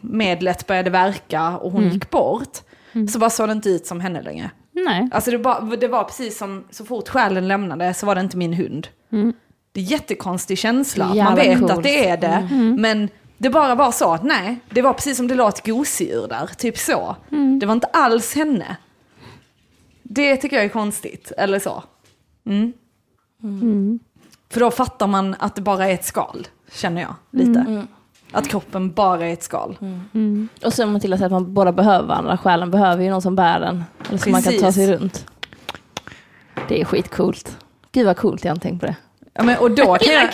[0.00, 2.58] medlet började verka och hon gick bort,
[3.12, 4.50] så bara såg det inte ut som henne längre.
[4.72, 5.08] Nej.
[5.12, 8.36] Alltså det, bara, det var precis som, så fort själen lämnade så var det inte
[8.36, 8.88] min hund.
[9.72, 11.72] Det är jättekonstig känsla, man Jävla vet coolt.
[11.72, 15.28] att det är det, men det bara var så att nej, det var precis som
[15.28, 17.16] det låg ett gosedjur där, typ så.
[17.60, 18.76] Det var inte alls henne.
[20.02, 21.82] Det tycker jag är konstigt, eller så.
[22.46, 22.72] Mm.
[24.50, 27.86] För då fattar man att det bara är ett skal, känner jag lite.
[28.32, 29.76] Att kroppen bara är ett skal.
[30.64, 32.36] Och som Matilda säger, att man båda behöver varandra.
[32.38, 33.84] Själen behöver ju någon som bär den.
[34.08, 35.26] Eller som man kan ta sig runt.
[36.68, 37.58] Det är skitcoolt.
[37.92, 38.96] Gud vad coolt, jag har inte tänkt på det.
[39.40, 40.30] Ja, men, och, då kan jag,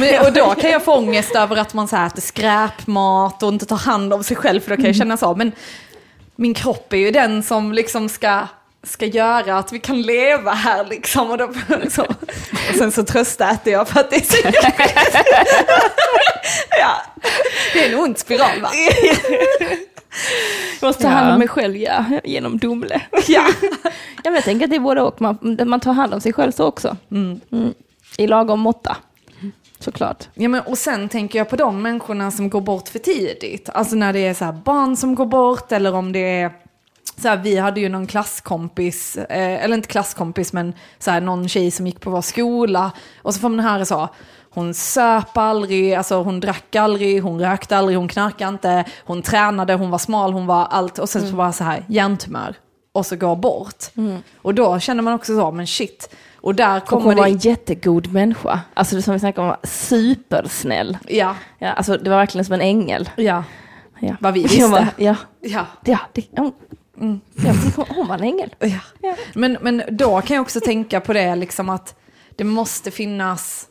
[0.00, 3.48] men, och då kan jag få ångest över att man så här äter skräpmat och
[3.48, 5.34] inte tar hand om sig själv, för då kan jag känna så.
[5.34, 5.52] Men
[6.36, 8.46] min kropp är ju den som liksom ska,
[8.82, 11.30] ska göra att vi kan leva här liksom.
[11.30, 11.50] Och, då,
[11.90, 12.02] så.
[12.02, 14.36] och sen så tröstäter jag för att det är så
[16.78, 17.02] ja,
[17.72, 18.70] Det är en ond spiral va?
[20.80, 22.04] Jag måste ta hand om mig själv, ja.
[22.24, 23.00] Genom Dumle.
[23.26, 23.46] Ja.
[24.24, 25.20] Ja, men jag tänker att det är både och.
[25.20, 26.96] Man, man tar hand om sig själv så också.
[27.10, 27.40] Mm.
[28.16, 28.96] I lagom måtta.
[29.78, 30.28] Såklart.
[30.34, 33.68] Ja, men, och sen tänker jag på de människorna som går bort för tidigt.
[33.68, 36.52] Alltså när det är så barn som går bort eller om det är
[37.16, 41.48] så här, vi hade ju någon klasskompis, eh, eller inte klasskompis men så här, någon
[41.48, 42.90] tjej som gick på vår skola
[43.22, 44.08] och så får man höra så,
[44.50, 49.74] hon söp aldrig, alltså hon drack aldrig, hon rökte aldrig, hon knarkade inte, hon tränade,
[49.74, 52.54] hon var smal, hon var allt och sen så bara så här hjärntumör
[52.92, 53.84] och så går bort.
[54.42, 56.14] Och då känner man också så, men shit.
[56.42, 58.60] Och där kommer hon var en jättegod människa.
[58.74, 60.98] Alltså det som vi snackade om, supersnäll.
[61.08, 63.10] Ja, Ja, alltså det var verkligen som en ängel.
[63.16, 63.44] ja.
[64.00, 64.16] Ja.
[64.20, 64.68] Vad vi visste.
[64.68, 65.66] bara, ja, ja.
[65.84, 66.52] ja, det, hon,
[67.34, 67.52] ja,
[67.88, 68.54] hon, var en ängel.
[68.58, 68.78] Ja.
[69.34, 71.94] Men, men då kan jag också tänka på det liksom att
[72.36, 73.66] det måste finnas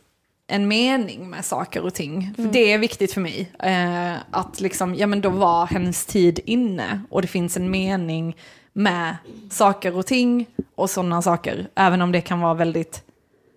[0.47, 2.33] en mening med saker och ting.
[2.35, 3.51] För det är viktigt för mig.
[3.59, 8.35] Eh, att liksom, ja men då var hennes tid inne och det finns en mening
[8.73, 9.15] med
[9.49, 11.67] saker och ting och sådana saker.
[11.75, 13.03] Även om det kan vara väldigt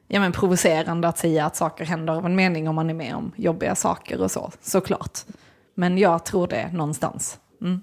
[0.09, 3.15] ja, men provocerande att säga att saker händer av en mening om man är med
[3.15, 5.19] om jobbiga saker och så, såklart.
[5.75, 7.39] Men jag tror det någonstans.
[7.61, 7.81] Mm.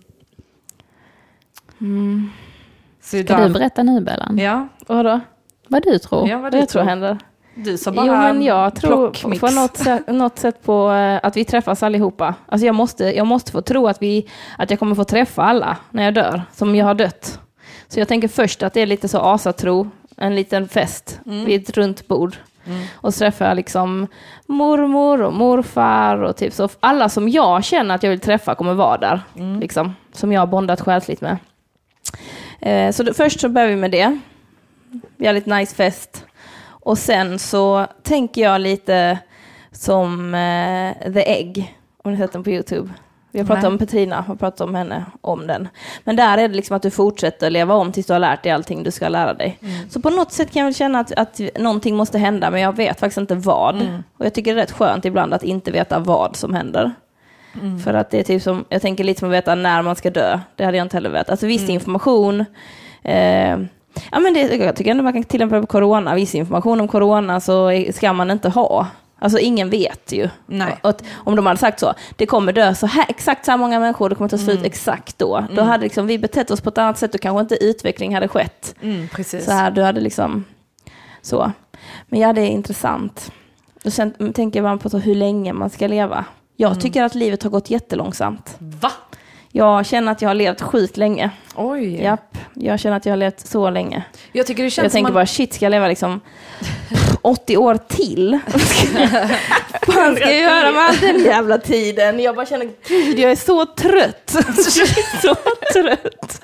[3.02, 4.38] Så Ska du berätta nu Bellan?
[4.38, 5.20] Ja, Vadå?
[5.68, 6.28] Vad du tror?
[6.30, 6.90] Ja, vad Vad du jag tror tror.
[6.90, 7.18] händer?
[7.56, 11.38] Du sa bara Jo, men jag tror på något sätt, något sätt på eh, att
[11.38, 12.36] vi träffas allihopa.
[12.46, 15.78] Alltså jag måste, jag måste få tro att, vi, att jag kommer få träffa alla
[15.90, 17.40] när jag dör, som jag har dött.
[17.88, 21.78] Så jag tänker först att det är lite så asatro, en liten fest vid ett
[21.78, 22.36] runt bord.
[22.94, 24.08] Och så träffar jag liksom
[24.46, 26.70] mormor och morfar och typ så.
[26.80, 29.22] Alla som jag känner att jag vill träffa kommer vara där.
[29.60, 31.38] Liksom, som jag har bondat själsligt med.
[32.60, 34.20] Eh, så då, först så börjar vi med det.
[35.18, 36.26] Vi har lite nice fest.
[36.82, 39.20] Och sen så tänker jag lite
[39.72, 42.90] som eh, The Egg, om ni sett den på YouTube.
[43.32, 43.72] Vi har pratat Nej.
[43.72, 45.68] om Petrina, har pratat om henne, om den.
[46.04, 48.52] Men där är det liksom att du fortsätter leva om tills du har lärt dig
[48.52, 49.60] allting du ska lära dig.
[49.90, 52.76] Så på något sätt kan jag väl känna att, att någonting måste hända, men jag
[52.76, 53.76] vet faktiskt inte vad.
[54.18, 56.92] Och jag tycker det är rätt skönt ibland att inte veta vad som händer.
[57.84, 60.10] För att det är typ som, jag tänker lite som att veta när man ska
[60.10, 60.40] dö.
[60.56, 61.30] Det hade jag inte heller vetat.
[61.30, 62.46] Alltså viss information.
[63.04, 63.58] Eh,
[64.12, 66.16] ja men det, jag tycker ändå man kan tillämpa det på corona.
[66.16, 68.88] Viss information om corona så ska man inte ha.
[69.20, 70.30] Alltså ingen vet ju.
[70.46, 70.78] Nej.
[70.82, 73.80] Att, om de hade sagt så, det kommer dö så här, exakt så här många
[73.80, 75.46] människor, det kommer ta slut exakt då.
[75.56, 78.28] Då hade liksom vi betett oss på ett annat sätt och kanske inte utveckling hade
[78.28, 78.76] skett.
[78.82, 79.46] Mm, precis.
[79.46, 80.46] Så här, du hade liksom
[81.22, 81.52] så.
[82.08, 83.32] Men ja, det är intressant.
[83.86, 86.26] Och sen tänker bara på hur länge man ska leva.
[86.56, 88.56] Jag tycker att livet har gått jättelångsamt.
[88.60, 88.92] Va?
[89.52, 91.30] Jag känner att jag har levt sjukt länge.
[91.56, 92.02] Oj.
[92.04, 94.04] Japp, jag känner att jag har levt så länge.
[94.32, 95.14] Jag tycker det känns Jag tänker man...
[95.14, 96.22] bara, shit, ska jag leva liksom
[97.22, 98.40] 80 år till?
[99.88, 102.20] Vad fan ska jag göra med all den jävla tiden?
[102.20, 104.30] Jag bara känner, gud, jag är så trött.
[105.22, 105.36] Så
[105.74, 106.42] trött.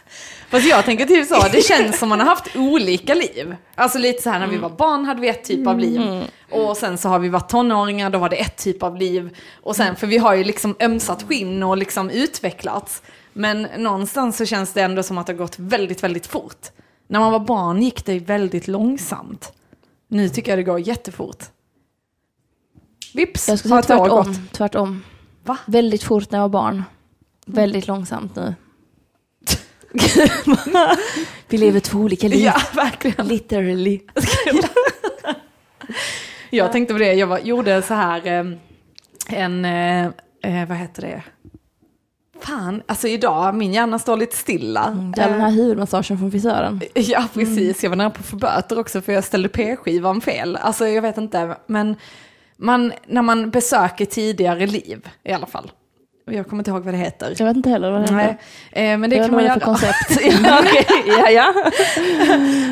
[0.49, 3.55] Fast jag tänker typ så, det känns som man har haft olika liv.
[3.75, 6.23] Alltså lite så här när vi var barn hade vi ett typ av liv.
[6.51, 9.37] Och sen så har vi varit tonåringar, då var det ett typ av liv.
[9.63, 13.01] Och sen, för vi har ju liksom ömsat skinn och liksom utvecklats.
[13.33, 16.67] Men någonstans så känns det ändå som att det har gått väldigt, väldigt fort.
[17.07, 19.53] När man var barn gick det väldigt långsamt.
[20.07, 21.43] Nu tycker jag det går jättefort.
[23.13, 24.35] Vips, Jag skulle har säga tvärtom.
[24.51, 25.03] tvärtom.
[25.43, 25.57] Va?
[25.65, 26.83] Väldigt fort när jag var barn.
[27.45, 28.55] Väldigt långsamt nu.
[31.49, 32.39] Vi lever två olika liv.
[32.39, 33.27] Ja, verkligen.
[33.27, 34.01] Literally.
[36.49, 38.45] Jag tänkte på det, jag var, gjorde så här eh,
[39.29, 40.05] en, eh,
[40.43, 41.23] eh, vad heter det?
[42.41, 45.11] Fan, alltså idag, min hjärna står lite stilla.
[45.15, 46.81] Det är den här huvudmassagen från frisören.
[46.93, 47.83] Ja, precis.
[47.83, 50.55] Jag var nära på att få böter också för jag ställde p-skivan fel.
[50.55, 51.95] Alltså jag vet inte, men
[52.57, 55.71] man, när man besöker tidigare liv i alla fall.
[56.31, 57.35] Jag kommer inte ihåg vad det heter.
[57.37, 58.37] Jag vet inte heller vad det Nej,
[58.71, 58.93] heter.
[58.93, 59.59] eh, men det Jag kan man göra.
[59.59, 60.19] koncept.
[60.43, 60.63] ja,
[61.07, 61.53] ja, ja.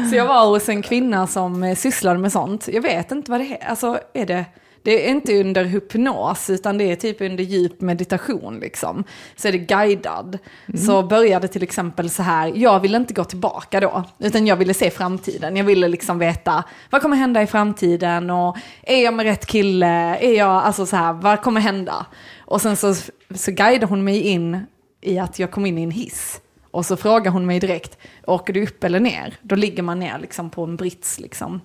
[0.09, 2.67] Så jag var hos en kvinna som eh, sysslade med sånt.
[2.73, 3.69] Jag vet inte vad det är.
[3.69, 4.45] Alltså är det...
[4.83, 9.03] Det är inte under hypnos utan det är typ under djup meditation liksom.
[9.35, 10.37] Så är det guidad.
[10.85, 14.73] Så började till exempel så här, jag ville inte gå tillbaka då, utan jag ville
[14.73, 15.55] se framtiden.
[15.57, 19.87] Jag ville liksom veta, vad kommer hända i framtiden och är jag med rätt kille?
[20.17, 22.05] Är jag, alltså så här, vad kommer hända?
[22.45, 22.95] Och sen så,
[23.36, 24.65] så guidade hon mig in
[25.01, 26.41] i att jag kom in i en hiss.
[26.71, 29.38] Och så frågar hon mig direkt, åker du upp eller ner?
[29.41, 31.62] Då ligger man ner liksom på en brits liksom.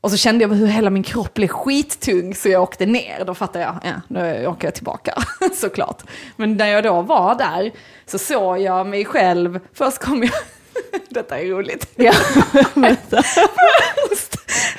[0.00, 3.24] Och så kände jag hur hela min kropp blev skittung så jag åkte ner.
[3.24, 5.14] Då fattade jag, ja, åker jag tillbaka
[5.54, 6.02] såklart.
[6.36, 7.72] Men när jag då var där
[8.06, 10.32] så såg jag mig själv, först kom jag,
[11.08, 11.88] detta är roligt.
[11.96, 12.12] ja.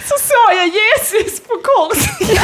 [0.08, 2.40] Så såg jag Jesus på korset.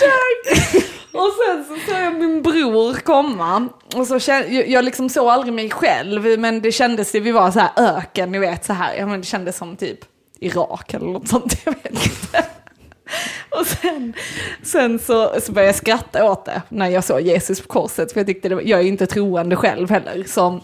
[0.00, 0.82] Jag.
[1.12, 3.68] Och sen så såg jag min bror komma.
[3.94, 7.50] Och så kände, jag, jag liksom såg aldrig mig själv, men det kändes, vi var
[7.50, 9.98] så här öken, ni vet så här, ja, men det kändes som typ
[10.40, 12.44] Irak eller något sånt, jag vet inte.
[13.50, 14.12] Och sen,
[14.62, 18.20] sen så, så började jag skratta åt det när jag såg Jesus på korset, för
[18.20, 20.60] jag tyckte det var, jag är inte troende själv heller, så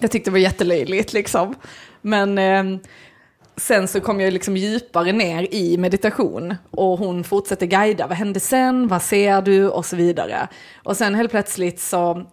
[0.00, 1.54] jag tyckte det var jättelöjligt liksom.
[2.00, 2.80] Men eh,
[3.56, 8.06] sen så kom jag liksom djupare ner i meditation och hon fortsätter guida.
[8.06, 8.88] Vad hände sen?
[8.88, 9.68] Vad ser du?
[9.68, 10.48] Och så vidare.
[10.82, 12.26] Och sen helt plötsligt så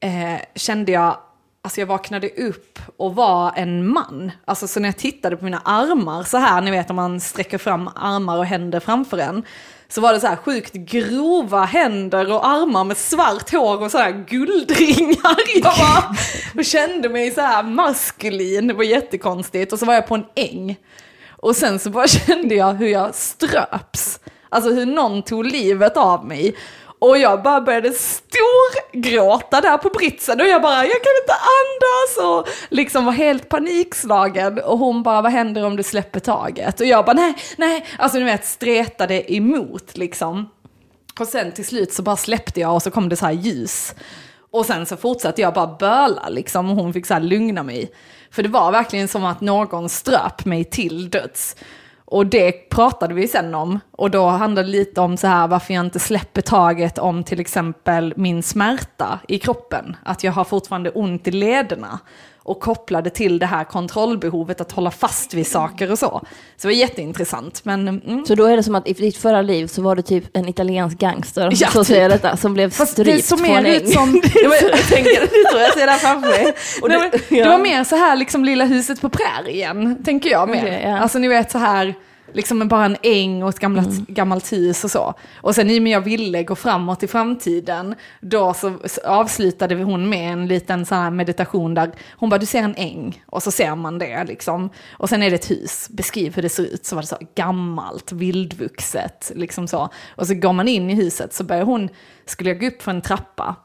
[0.00, 1.16] eh, kände jag,
[1.62, 4.30] alltså jag vaknade upp och var en man.
[4.44, 7.58] Alltså så när jag tittade på mina armar så här, ni vet om man sträcker
[7.58, 9.42] fram armar och händer framför en.
[9.90, 13.98] Så var det så här sjukt grova händer och armar med svart hår och så
[13.98, 15.36] här guldringar.
[15.54, 16.16] Jag bara,
[16.58, 19.72] och kände mig så här maskulin, det var jättekonstigt.
[19.72, 20.76] Och så var jag på en äng.
[21.30, 24.20] Och sen så bara kände jag hur jag ströps.
[24.48, 26.56] Alltså hur någon tog livet av mig.
[27.00, 32.16] Och jag bara började storgråta där på britsen och jag bara, jag kan inte andas
[32.28, 34.58] och liksom var helt panikslagen.
[34.58, 36.80] Och hon bara, vad händer om du släpper taget?
[36.80, 40.50] Och jag bara, nej, nej, alltså du vet, stretade emot liksom.
[41.20, 43.94] Och sen till slut så bara släppte jag och så kom det så här ljus.
[44.50, 47.92] Och sen så fortsatte jag bara böla liksom och hon fick så här lugna mig.
[48.30, 51.56] För det var verkligen som att någon ströp mig till döds.
[52.10, 53.80] Och det pratade vi sen om.
[53.90, 57.40] Och då handlade det lite om så här varför jag inte släpper taget om till
[57.40, 59.96] exempel min smärta i kroppen.
[60.02, 61.98] Att jag har fortfarande ont i lederna
[62.42, 66.20] och kopplade till det här kontrollbehovet att hålla fast vid saker och så.
[66.56, 67.64] Så det var jätteintressant.
[67.64, 68.24] Men, mm.
[68.26, 70.48] Så då är det som att i ditt förra liv så var du typ en
[70.48, 71.86] italiensk gangster, Ja, så typ.
[71.86, 73.88] säger detta, som blev Fast det strypt såg på mer en ut äng.
[73.92, 74.20] som...
[74.34, 76.54] Det var, jag tänker, det tror jag ser det här framför mig.
[76.82, 77.44] Och Nej, det, men, ja.
[77.44, 80.62] det var mer så här liksom lilla huset på prärien, tänker jag mer.
[80.62, 80.98] Okej, ja.
[80.98, 81.94] Alltså ni vet så här,
[82.32, 84.04] liksom bara en äng och ett gammalt, Mm.
[84.08, 85.14] gammalt hus och så.
[85.36, 90.08] Och sen i och med jag ville gå framåt i framtiden, då så avslutade hon
[90.08, 93.50] med en liten så här meditation där hon bara, du ser en äng och så
[93.50, 94.70] ser man det liksom.
[94.92, 96.86] Och sen är det ett hus, beskriv hur det ser ut.
[96.86, 99.88] Så var det så gammalt, vildvuxet, liksom så.
[100.16, 101.88] Och så går man in i huset så börjar hon,
[102.26, 103.56] skulle jag gå upp för en trappa,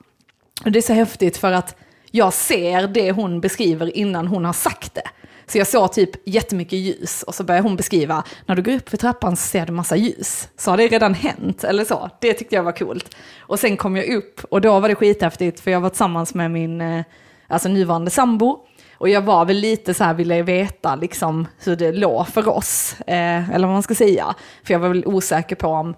[0.66, 1.76] och det är så häftigt för att
[2.12, 5.04] jag ser det hon beskriver innan hon har sagt det.
[5.48, 8.90] Så jag såg typ jättemycket ljus och så började hon beskriva, när du går upp
[8.90, 10.50] för trappan så ser du massa ljus.
[10.58, 12.10] Så har det redan hänt, eller så.
[12.22, 13.16] Det tyckte jag var coolt.
[13.40, 16.52] Och sen kom jag upp och då var det skithäftigt för jag var tillsammans med
[16.52, 17.04] min eh,
[17.48, 18.60] alltså nuvarande sambo.
[18.98, 22.96] Och jag var väl lite så här, ville veta liksom hur det låg för oss,
[23.08, 24.36] eh, eller vad man ska säga.
[24.64, 25.96] För jag var väl osäker på om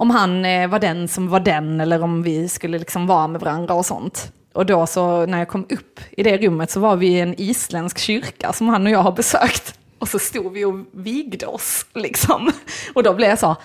[0.00, 3.40] om han eh, var den som var den eller om vi skulle liksom vara med
[3.40, 4.32] varandra och sånt.
[4.52, 7.40] Och då så när jag kom upp i det rummet så var vi i en
[7.40, 9.74] isländsk kyrka som han och jag har besökt.
[9.98, 12.52] Och så stod vi och vigde oss liksom.
[12.94, 13.56] Och då blev jag så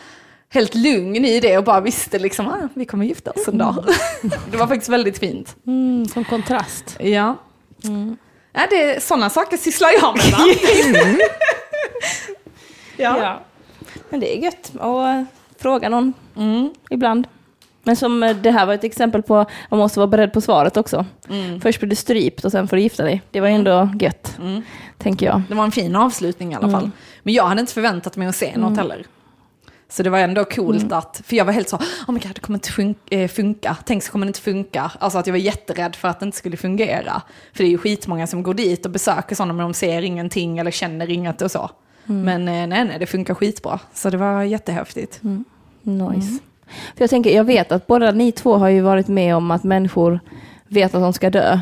[0.50, 3.86] helt lugn i det och bara visste liksom ah, vi kommer gifta oss en dag.
[4.52, 5.56] det var faktiskt väldigt fint.
[5.68, 6.98] Mm, som kontrast.
[7.00, 7.36] Ja.
[8.54, 10.38] Ja, det är, sådana saker sysslar jag med va?
[12.98, 13.18] ja.
[13.20, 13.42] Ja.
[14.10, 15.26] Men det är gött att
[15.62, 16.70] fråga någon Mm.
[16.90, 17.28] ibland.
[17.86, 20.78] Men som eh, det här var ett exempel på, man måste vara beredd på svaret
[20.78, 21.06] också.
[21.62, 23.22] Först blir du strypt och sen får du gifta dig.
[23.32, 24.62] Det var ju ändå gött, Mm.
[24.98, 25.42] tänker jag.
[25.50, 26.90] Det var en fin avslutning i alla fall.
[27.24, 29.06] Men jag hade inte förväntat mig att se något heller.
[29.90, 32.40] Så det var ändå coolt att, för jag var helt så, oh my god det
[32.42, 34.92] kommer inte eh, funka, tänk så kommer det inte funka.
[35.00, 37.22] Alltså att jag var jätterädd för att det inte skulle fungera.
[37.54, 40.58] För det är ju skitmånga som går dit och besöker sådana men de ser ingenting
[40.58, 41.70] eller känner inget och så.
[42.06, 43.80] Men eh, nej, nej, det funkar skitbra.
[43.94, 45.20] Så det var jättehäftigt.
[45.82, 46.40] Nice.
[46.68, 49.64] För jag tänker, jag vet att båda ni två har ju varit med om att
[49.64, 50.20] människor
[50.68, 51.60] vet att de ska dö.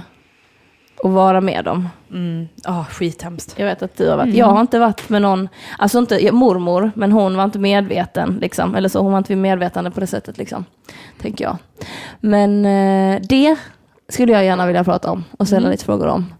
[1.04, 1.90] Och vara med dem.
[2.12, 2.48] Mm.
[2.68, 3.54] Oh, skithemskt.
[3.58, 6.92] Jag vet att du har varit, jag har inte varit med någon, alltså inte mormor,
[6.96, 8.76] men hon var inte medveten liksom.
[8.76, 10.66] Eller så, hon var inte medvetande på det sättet liksom.
[11.22, 11.58] Tänker jag.
[12.20, 13.56] Men eh, det
[14.10, 16.34] skulle jag gärna vilja prata om och ställa lite frågor om.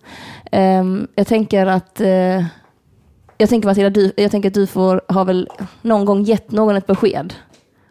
[0.52, 2.46] Ehm, jag tänker att eh,
[3.38, 5.50] jag tänker Matilda, du, jag tänker att du får, har väl
[5.82, 7.34] någon gång gett någon ett besked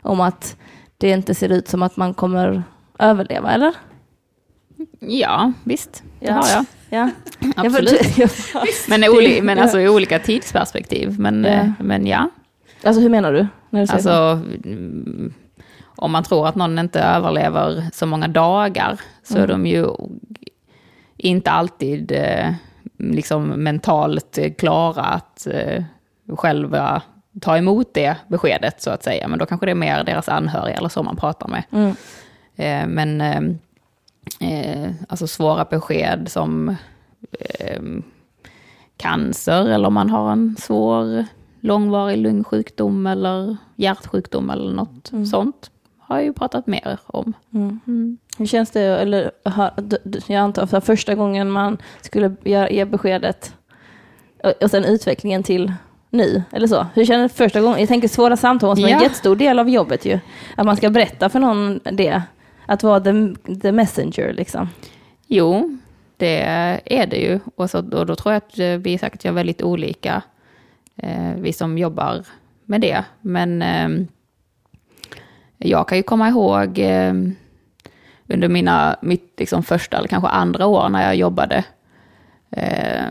[0.02, 0.56] om att
[1.02, 2.62] det inte ser ut som att man kommer
[2.98, 3.74] överleva, eller?
[5.00, 6.02] Ja, visst.
[6.20, 6.32] Det Ja.
[6.34, 6.64] har jag.
[6.90, 7.10] Ja,
[7.56, 8.00] Absolut.
[8.88, 11.20] Men, i oli- men alltså i olika tidsperspektiv.
[11.20, 11.50] Men Ja.
[11.52, 12.28] ja, men ja.
[12.84, 13.46] alltså hur menar du?
[13.70, 14.10] När du säger så?
[14.10, 15.34] Alltså, mm,
[15.84, 19.86] om man tror att någon inte överlever så många dagar så är de ju
[21.16, 22.52] inte alltid eh,
[22.98, 25.84] liksom mentalt eh, klara att eh,
[26.36, 27.02] själva
[27.40, 29.28] ta emot det beskedet så att säga.
[29.28, 31.64] Men då kanske det är mer deras anhöriga eller så man pratar med.
[31.70, 31.96] Mm.
[32.56, 33.42] Eh, men eh,
[34.50, 36.76] eh, alltså svåra besked som
[37.40, 37.82] eh,
[38.96, 41.24] cancer eller om man har en svår
[41.60, 45.70] långvarig lungsjukdom eller hjärtsjukdom eller något sånt
[46.12, 47.32] har jag ju pratat mer om.
[47.54, 48.18] Mm.
[48.38, 49.30] Hur känns det, eller
[50.26, 53.54] jag antar för första gången man skulle ge, beskedet
[54.60, 55.72] och sen utvecklingen till
[56.12, 56.86] nu, eller så.
[56.94, 57.78] Hur kändes det första gången?
[57.80, 59.02] Jag tänker svåra samtal som är en Ja.
[59.02, 60.18] jättestor del av jobbet ju.
[60.56, 62.22] Att man ska berätta för någon det.
[62.66, 63.12] Att vara the,
[63.62, 64.68] the messenger liksom.
[65.26, 65.78] Jo,
[66.16, 66.40] det
[66.84, 67.40] är det ju.
[67.56, 70.22] Och, så, och då tror jag att eh, vi säkert gör väldigt olika,
[70.96, 72.24] eh, vi som jobbar
[72.64, 73.04] med det.
[73.20, 73.88] Men eh,
[75.58, 77.12] jag kan ju komma ihåg eh,
[78.28, 81.64] under mina, mitt liksom första eller kanske andra år när jag jobbade,
[82.50, 83.04] eh,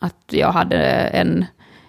[0.00, 1.44] att jag hade en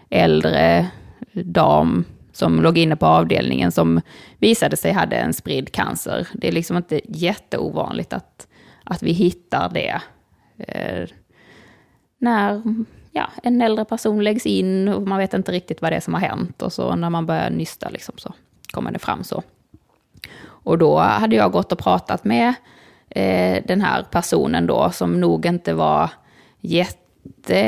[0.09, 0.87] äldre
[1.33, 4.01] dam som låg inne på avdelningen som
[4.39, 6.27] visade sig hade en spridd cancer.
[6.33, 8.47] Det är liksom inte jätteovanligt att,
[8.83, 10.01] att vi hittar det
[10.57, 11.07] eh,
[12.17, 12.61] när
[13.11, 16.13] ja, en äldre person läggs in och man vet inte riktigt vad det är som
[16.13, 16.61] har hänt.
[16.61, 18.33] Och så när man börjar nysta liksom, så
[18.71, 19.43] kommer det fram så.
[20.45, 22.53] Och då hade jag gått och pratat med
[23.09, 26.09] eh, den här personen då, som nog inte var
[26.61, 27.59] jätte...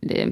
[0.00, 0.28] Eh,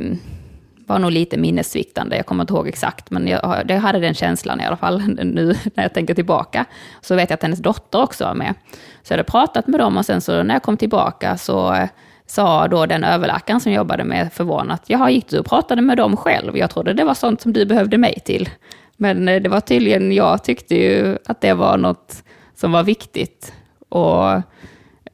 [0.86, 4.60] var nog lite minnessviktande, jag kommer inte ihåg exakt, men jag, jag hade den känslan
[4.60, 6.64] i alla fall nu när jag tänker tillbaka.
[7.00, 8.54] Så vet jag att hennes dotter också var med.
[9.02, 11.88] Så jag hade pratat med dem och sen så när jag kom tillbaka så eh,
[12.26, 16.16] sa då den överläkaren som jobbade med förvånat, jaha, gick du och pratade med dem
[16.16, 16.56] själv?
[16.56, 18.48] Jag trodde det var sånt som du behövde mig till.
[18.96, 22.22] Men eh, det var tydligen, jag tyckte ju att det var något
[22.54, 23.54] som var viktigt
[23.88, 24.42] och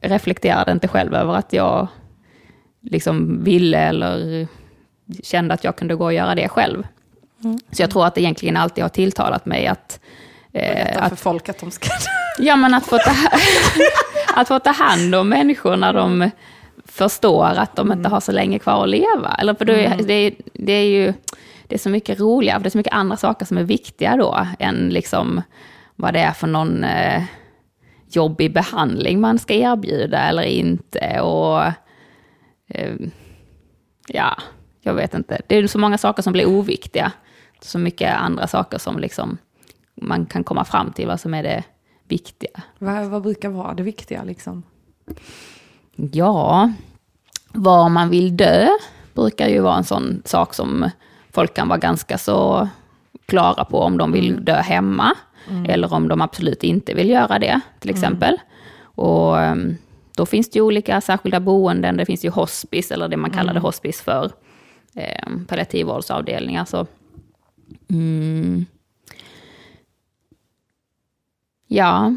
[0.00, 1.88] reflekterade inte själv över att jag
[2.80, 4.46] liksom ville eller
[5.22, 6.86] kände att jag kunde gå och göra det själv.
[7.44, 7.58] Mm.
[7.70, 10.00] Så jag tror att det egentligen alltid har tilltalat mig att...
[10.52, 11.88] Eh, att för folk att de ska...
[12.38, 13.14] ja, men att få, ta,
[14.40, 16.30] att få ta hand om människor när de
[16.84, 18.12] förstår att de inte mm.
[18.12, 19.36] har så länge kvar att leva.
[19.38, 20.06] Eller för det, mm.
[20.06, 21.12] det, det är ju
[21.72, 24.16] det är så mycket roligare, för det är så mycket andra saker som är viktiga
[24.16, 25.42] då, än liksom
[25.96, 27.22] vad det är för någon eh,
[28.10, 31.20] jobbig behandling man ska erbjuda eller inte.
[31.20, 31.62] Och
[32.68, 32.94] eh,
[34.08, 34.36] ja,
[34.82, 35.40] jag vet inte.
[35.46, 37.12] Det är så många saker som blir oviktiga.
[37.60, 39.38] Så mycket andra saker som liksom
[39.94, 41.64] man kan komma fram till vad som är det
[42.08, 42.62] viktiga.
[42.78, 44.62] Vad, vad brukar vara det viktiga liksom?
[45.96, 46.72] Ja,
[47.52, 48.68] var man vill dö
[49.14, 50.90] brukar ju vara en sån sak som
[51.30, 52.68] folk kan vara ganska så
[53.26, 54.44] klara på om de vill mm.
[54.44, 55.14] dö hemma.
[55.50, 55.64] Mm.
[55.64, 57.98] Eller om de absolut inte vill göra det, till mm.
[57.98, 58.34] exempel.
[58.34, 58.40] Mm.
[58.84, 59.76] Och ehm,
[60.16, 63.50] då finns det ju olika särskilda boenden, det finns ju hospice, eller det man kallade
[63.50, 63.62] mm.
[63.62, 64.32] hospice för,
[64.96, 66.64] eh, palliativvårdsavdelningar.
[66.64, 66.86] Så,
[67.90, 68.66] mm.
[71.66, 72.16] Ja,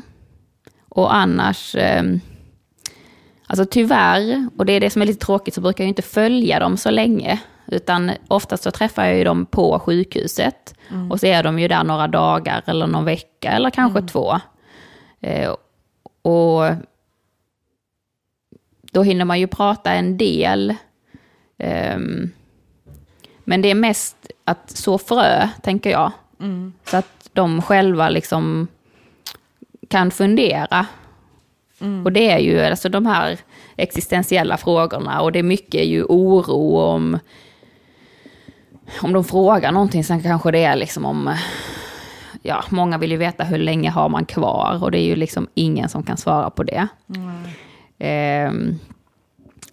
[0.90, 2.04] och annars, eh,
[3.48, 6.60] alltså tyvärr, och det är det som är lite tråkigt, så brukar jag inte följa
[6.60, 7.40] dem så länge.
[7.68, 10.76] Utan oftast så träffar jag ju dem på sjukhuset.
[10.90, 11.12] Mm.
[11.12, 14.08] Och så är de ju där några dagar eller någon vecka eller kanske mm.
[14.08, 14.40] två.
[15.22, 15.56] Eh,
[16.22, 16.76] och
[18.92, 20.76] då hinner man ju prata en del.
[21.96, 22.32] Um,
[23.46, 26.12] men det är mest att så frö, tänker jag.
[26.40, 26.74] Mm.
[26.84, 28.68] Så att de själva liksom
[29.90, 30.86] kan fundera.
[31.82, 32.06] Mm.
[32.06, 33.38] Och det är ju alltså de här
[33.76, 37.20] existentiella frågorna och det är mycket ju oro om
[39.02, 41.36] om de frågar någonting, sen kanske det är liksom om...
[42.42, 45.48] Ja, många vill ju veta hur länge har man kvar och det är ju liksom
[45.54, 46.88] ingen som kan svara på det.
[47.16, 47.44] Mm.
[48.00, 48.76] Eh,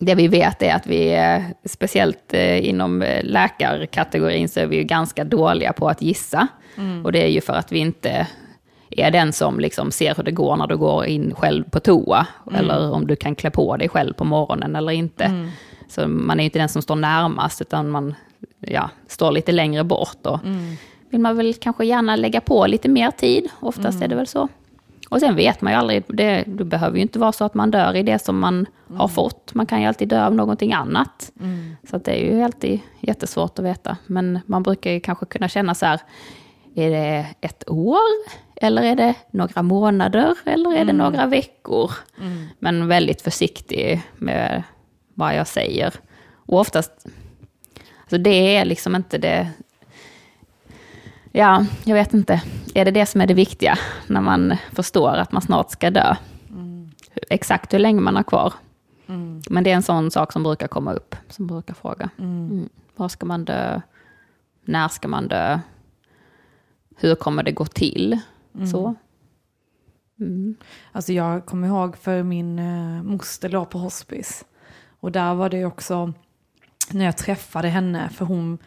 [0.04, 1.18] det vi vet är att vi,
[1.64, 6.48] speciellt eh, inom läkarkategorin, så är vi ju ganska dåliga på att gissa.
[6.76, 7.04] Mm.
[7.04, 8.26] Och det är ju för att vi inte
[8.90, 12.26] är den som liksom ser hur det går när du går in själv på toa.
[12.46, 12.60] Mm.
[12.60, 15.24] Eller om du kan klä på dig själv på morgonen eller inte.
[15.24, 15.48] Mm.
[15.88, 18.14] Så man är ju inte den som står närmast, utan man
[18.60, 20.26] ja, står lite längre bort.
[20.26, 20.76] Och mm.
[21.10, 24.02] vill man väl kanske gärna lägga på lite mer tid, oftast mm.
[24.02, 24.48] är det väl så.
[25.12, 27.70] Och sen vet man ju aldrig, det, det behöver ju inte vara så att man
[27.70, 29.00] dör i det som man mm.
[29.00, 29.54] har fått.
[29.54, 31.32] Man kan ju alltid dö av någonting annat.
[31.40, 31.76] Mm.
[31.90, 33.96] Så det är ju alltid jättesvårt att veta.
[34.06, 36.00] Men man brukar ju kanske kunna känna så här,
[36.74, 37.98] är det ett år?
[38.56, 40.34] Eller är det några månader?
[40.44, 40.96] Eller är det mm.
[40.96, 41.90] några veckor?
[42.20, 42.46] Mm.
[42.58, 44.62] Men väldigt försiktig med
[45.14, 45.94] vad jag säger.
[46.46, 47.06] Och oftast
[48.10, 49.48] så det är liksom inte det...
[51.34, 52.42] Ja, jag vet inte.
[52.74, 56.16] Är det det som är det viktiga när man förstår att man snart ska dö?
[56.50, 56.90] Mm.
[57.30, 58.52] Exakt hur länge man har kvar.
[59.06, 59.42] Mm.
[59.50, 62.10] Men det är en sån sak som brukar komma upp, som brukar fråga.
[62.18, 62.50] Mm.
[62.50, 62.68] mm.
[62.96, 63.80] Var ska man dö?
[64.64, 65.60] När ska man dö?
[66.96, 68.18] Hur kommer det gå till?
[68.54, 68.66] Mm.
[68.66, 68.94] Så.
[70.20, 70.56] Mm.
[70.92, 74.44] Alltså jag kommer ihåg för min uh, moster låg på hospice.
[75.00, 76.12] Och där var det också
[76.90, 78.58] när jag träffade henne, för hon,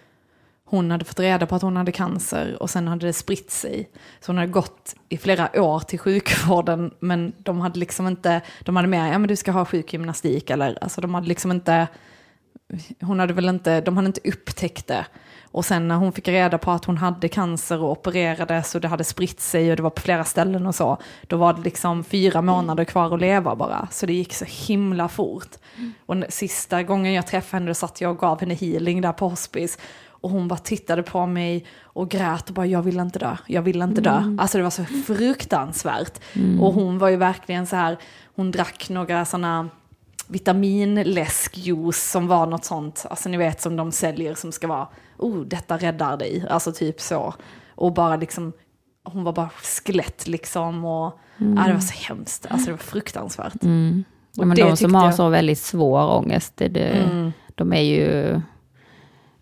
[0.75, 3.89] hon hade fått reda på att hon hade cancer och sen hade det spritt sig.
[4.19, 8.75] Så hon hade gått i flera år till sjukvården men de hade liksom inte, de
[8.75, 11.87] hade med, ja men du ska ha sjukgymnastik eller, alltså de hade liksom inte,
[13.01, 15.05] hon hade väl inte, de hade inte upptäckt det.
[15.55, 18.87] Och sen när hon fick reda på att hon hade cancer och opererades och det
[18.87, 20.97] hade spritt sig och det var på flera ställen och så,
[21.27, 23.87] då var det liksom fyra månader kvar att leva bara.
[23.91, 25.49] Så det gick så himla fort.
[25.77, 25.93] Mm.
[26.05, 29.77] Och sista gången jag träffade henne satt jag och gav henne healing där på hospice.
[30.25, 33.61] Och hon bara tittade på mig och grät och bara jag vill inte dö, jag
[33.61, 34.17] vill inte dö.
[34.17, 34.39] Mm.
[34.39, 36.19] Alltså det var så fruktansvärt.
[36.33, 36.61] Mm.
[36.61, 37.97] Och hon var ju verkligen så här,
[38.35, 39.69] hon drack några sådana
[40.27, 45.41] vitaminläskjuice som var något sånt, alltså ni vet som de säljer som ska vara, oh
[45.41, 47.33] detta räddar dig, alltså typ så.
[47.75, 48.53] Och bara liksom,
[49.03, 51.57] hon var bara skelett liksom och mm.
[51.57, 53.63] ja, det var så hemskt, alltså det var fruktansvärt.
[53.63, 54.03] Mm.
[54.33, 55.15] Ja, men de som har jag...
[55.15, 57.31] så väldigt svår ångest, det, det, mm.
[57.55, 58.41] de är ju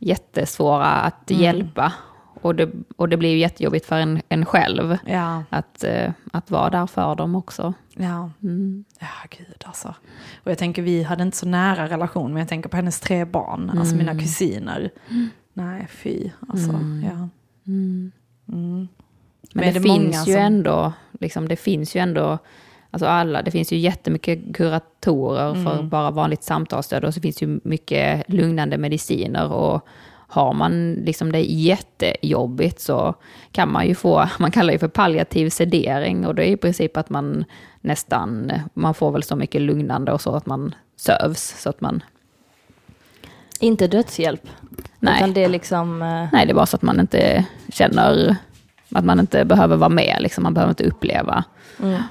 [0.08, 1.44] jättesvåra att mm.
[1.44, 1.94] hjälpa.
[2.42, 6.52] och, det, och det blir ju jättejobbigt för en, en själv Ja, att, eh, att
[6.52, 7.74] vara där för dem också.
[7.96, 8.32] ja.
[8.44, 8.86] Mm.
[9.00, 9.96] Ja, gud alltså.
[10.44, 13.26] Och jag tänker, vi hade inte så nära relation, men jag tänker på hennes tre
[13.26, 14.92] barn, alltså mina kusiner.
[15.54, 16.30] Nej, fy.
[16.50, 16.72] Alltså,
[17.04, 17.30] ja.
[17.68, 18.12] Mm.
[18.48, 18.88] Mm.
[19.54, 22.38] Men, är det, det finns ju som- ändå, liksom, det finns ju ändå,
[22.94, 25.90] alltså alla, det finns ju jättemycket kuratorer för Mm.
[25.90, 29.88] bara vanligt samtalsstöd och så finns ju mycket lugnande mediciner och
[30.28, 33.16] har man liksom det jättejobbigt så
[33.52, 36.98] kan man ju få, man kallar det för palliativ sedering och det är i princip
[36.98, 37.46] att man
[37.82, 42.04] nästan, man får väl så mycket lugnande och så att man sövs så att man,
[43.60, 44.48] Inte dödshjälp.
[45.00, 45.18] Nej.
[45.18, 46.02] Utan det är liksom...
[46.02, 48.36] eh, nej det är bara så att man inte känner
[48.92, 51.44] att man inte behöver vara med, liksom, man behöver inte uppleva
[51.84, 52.02] Mm.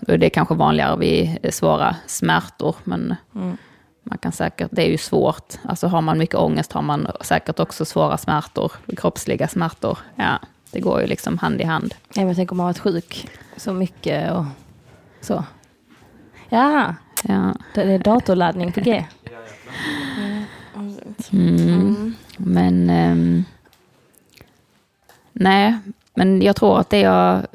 [0.00, 3.56] Det är kanske vanligare vid svåra smärtor, men Mm.
[4.02, 5.54] man kan säkert, det är ju svårt.
[5.62, 9.98] Alltså har man mycket ångest har man säkert också svåra smärtor, kroppsliga smärtor.
[10.16, 10.38] Ja,
[10.70, 11.94] det går ju liksom hand i hand.
[12.14, 14.44] Ja, jag tänker om man har varit sjuk så mycket och
[15.20, 15.44] så.
[16.48, 16.94] Ja,
[17.24, 17.54] Ja.
[17.74, 19.04] det är datorladdning på G.
[21.32, 22.14] Mm.
[22.36, 23.44] Men, ehm,
[25.32, 25.78] nej,
[26.14, 27.46] men jag tror att det jag,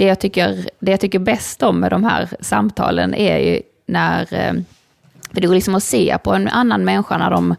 [0.00, 4.34] det, jag tycker, det jag tycker bäst om med de här samtalen är ju när,
[4.34, 4.64] ehm,
[5.32, 7.54] för det går liksom att se på en annan människa när de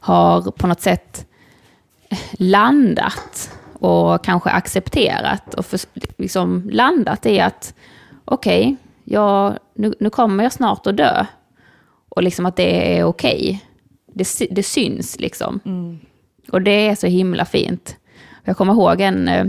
[0.00, 1.26] har på något sätt
[2.32, 5.80] landat och kanske accepterat och för,
[6.18, 7.74] liksom landat i att
[8.24, 11.26] okej, jag, nu, nu kommer jag snart att dö.
[12.08, 13.64] Och liksom att det är okej.
[14.14, 15.60] Det, sy- det syns liksom.
[16.52, 17.96] Och det är så himla fint.
[18.44, 19.46] Jag kommer ihåg en eh,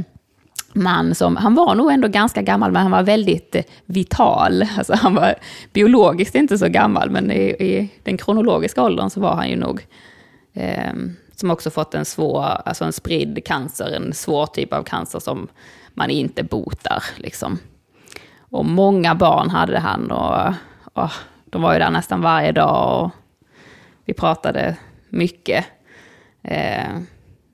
[0.78, 4.63] man som, han var nog ändå ganska gammal, men han var väldigt eh, vital.
[4.78, 5.36] Alltså han var
[5.73, 9.88] biologiskt inte så gammal, men i, i den kronologiska åldern så var han ju nog
[10.53, 10.93] eh,
[11.36, 15.47] som också fått en svår, alltså en spridd cancer, en svår typ av cancer som
[15.93, 17.03] man inte botar.
[17.15, 17.59] Liksom.
[18.49, 20.53] Och många barn hade han och,
[20.93, 21.11] och
[21.45, 23.11] de var ju där nästan varje dag och
[24.05, 24.78] vi pratade
[25.09, 25.65] mycket.
[26.41, 26.99] Eh,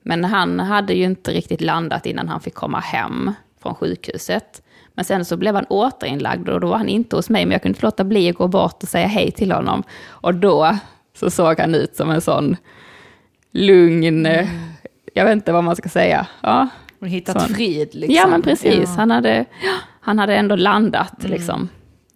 [0.04, 3.32] men han hade ju inte riktigt landat innan han fick komma hem
[3.62, 4.62] från sjukhuset.
[4.94, 7.62] Men sen så blev han återinlagd och då var han inte hos mig, men jag
[7.62, 9.82] kunde inte låta bli att gå bort och säga hej till honom.
[10.08, 10.78] Och då
[11.14, 12.56] så såg han ut som en sån
[13.52, 14.48] lugn, eh,
[15.14, 16.26] jag vet inte vad man ska säga.
[16.40, 16.68] Ja,
[17.00, 17.54] Och hittat Sån.
[17.54, 18.14] frid liksom.
[18.14, 18.94] ja men precis, Ja.
[18.96, 19.44] han, hade,
[20.00, 21.68] han hade ändå landat liksom.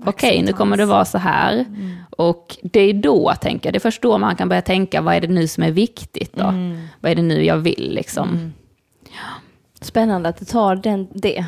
[0.05, 1.65] Okej, nu kommer det vara så här.
[2.11, 5.15] Och det är då, tänker jag, det är först då man kan börja tänka, vad
[5.15, 6.53] är det nu som är viktigt då?
[7.01, 8.53] Vad är det nu jag vill liksom?
[9.81, 11.45] Spännande att det tar den, det.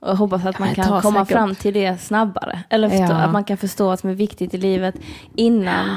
[0.00, 2.62] Och jag hoppas att man det tar kan komma fram till det snabbare.
[2.68, 3.14] Eller förstå, Ja.
[3.14, 4.94] att man kan förstå vad som är viktigt i livet
[5.36, 5.96] innan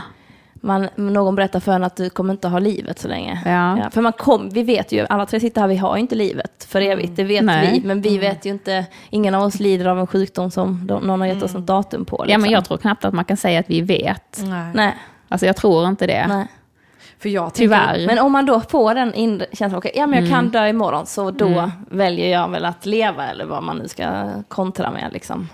[0.66, 3.42] man, någon berättar för en att du kommer inte ha livet så länge.
[3.46, 3.90] Ja.
[3.90, 6.82] för man kom, vi vet ju, alla tre sitter här, vi har inte livet för
[6.82, 7.80] evigt, det vet Nej.
[7.82, 7.88] vi.
[7.88, 11.22] Men vi vet ju inte, ingen av oss lider av en sjukdom som de, någon
[11.22, 12.18] har gett oss något datum på.
[12.20, 12.42] Ja, liksom.
[12.42, 14.42] men jag tror knappt att man kan säga att vi vet.
[14.44, 14.72] Nej.
[14.74, 14.96] Nej,
[15.30, 16.28] Alltså jag tror inte det.
[16.28, 16.48] nej.
[17.20, 18.08] För jag tänker, Tyvärr.
[18.08, 21.32] Men om man då får den känslan, okej, ja men jag kan dö imorgon, så
[21.32, 25.50] då väljer jag väl att leva eller vad man nu ska kontra med liksom.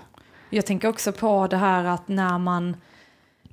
[0.49, 2.75] Jag tänker också på det här att när man,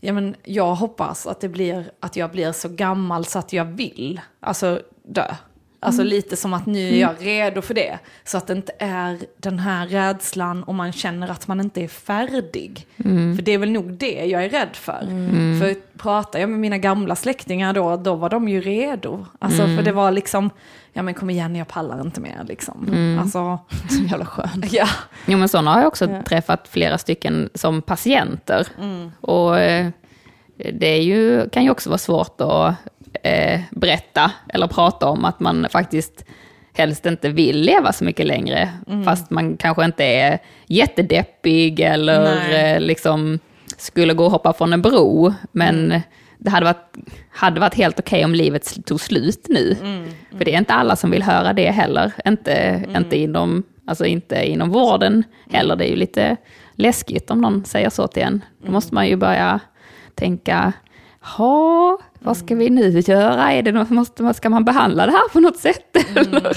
[0.01, 3.65] ja men jag hoppas att det blir, att jag blir så gammal så att jag
[3.65, 5.35] vill, alltså dö.
[5.81, 7.99] Alltså lite som att nu är jag redo för det.
[8.25, 11.89] Så att det inte är den här rädslan och man känner att man inte är
[11.89, 12.87] färdig.
[13.37, 15.01] För det är väl nog det jag är rädd för.
[15.61, 19.27] För pratar jag med mina gamla släktingar då, då var de ju redo.
[19.39, 20.51] Alltså för det var liksom,
[20.93, 23.17] ja men kom igen jag pallar inte mer liksom.
[23.21, 23.59] Alltså,
[23.91, 24.73] Så jävla skönt.
[24.73, 24.89] ja.
[25.27, 26.23] Jo, men sådana har jag också Ja.
[26.23, 28.67] träffat flera stycken som patienter.
[29.21, 29.89] Och eh,
[30.73, 32.75] det är ju, kan ju också vara svårt att
[33.29, 36.25] eh, berätta eller prata om att man faktiskt
[36.73, 38.69] helst inte vill leva så mycket längre.
[39.05, 42.75] Fast man kanske inte är jättedeppig eller Nej.
[42.75, 43.39] eh, liksom
[43.77, 45.35] skulle gå och hoppa från en bro.
[45.53, 46.01] Men
[46.39, 46.97] det hade varit,
[47.31, 49.77] hade varit helt okej om livet tog slut nu.
[50.39, 52.13] För det är inte alla som vill höra det heller.
[52.27, 55.77] Inte, inte, inom, alltså inte inom vården heller.
[55.77, 56.37] Det är ju lite
[56.75, 58.45] läskigt om någon säger så till en.
[58.65, 59.61] Då måste man ju börja
[60.15, 60.73] tänka,
[61.21, 63.53] ha, vad ska vi nu göra?
[63.53, 65.97] Är det något, måste, ska man behandla det här på något sätt?
[66.17, 66.57] Eller?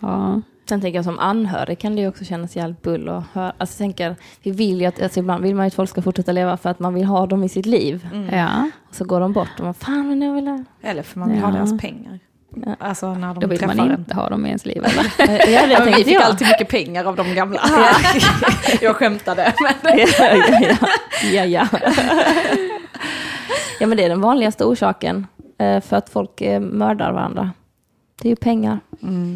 [0.00, 0.40] Ja.
[0.68, 3.52] Sen tänker jag som anhörig kan det ju också kännas jävligt bull och höra.
[3.58, 6.32] Alltså tänker, vi vill ju att, alltså ibland vill man ju att folk ska fortsätta
[6.32, 8.08] leva för att man vill ha dem i sitt liv.
[8.32, 10.64] ja, Och så går de bort och man, fan men jag vill ha...
[10.82, 11.54] Eller för man vill ha Ja.
[11.54, 12.18] deras pengar.
[12.78, 13.98] Alltså när de då vill träffar man en.
[13.98, 14.84] inte ha dem i ens liv.
[15.18, 15.50] Eller?
[15.52, 16.22] Ja, det Ja, men vi fick jag.
[16.22, 17.60] alltid mycket pengar av de gamla.
[18.80, 19.52] jag skämtade.
[19.82, 19.98] Men...
[19.98, 20.76] ja,
[21.32, 21.66] ja, ja,
[23.82, 25.26] ja, men det är den vanligaste orsaken
[25.58, 27.50] eh, för att folk eh, mördar varandra.
[28.22, 28.80] Det är ju pengar.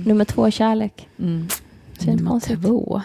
[0.05, 1.09] Nummer två är kärlek.
[1.19, 1.49] Mm.
[2.07, 2.63] Nummer konstigt.
[2.63, 3.03] två.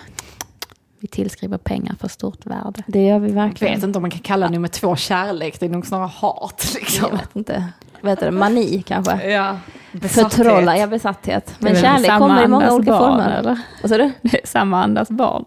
[1.00, 2.84] Vi tillskriver pengar för stort värde.
[2.88, 3.76] Det gör vi Jag verkligen.
[3.76, 6.72] vet inte om man kan kalla nummer två kärlek, det är nog snarare hat.
[6.76, 7.08] Liksom.
[7.12, 7.66] Jag vet inte.
[8.02, 8.32] Vad heter det?
[8.32, 9.30] Mani kanske?
[9.32, 9.58] Ja.
[10.02, 11.56] Förtrolla, ja besatthet.
[11.60, 13.38] Men kärlek kommer i många olika barn, former.
[13.40, 13.60] Eller?
[13.82, 14.12] Vad sa du?
[14.22, 15.46] Det är samma andas barn.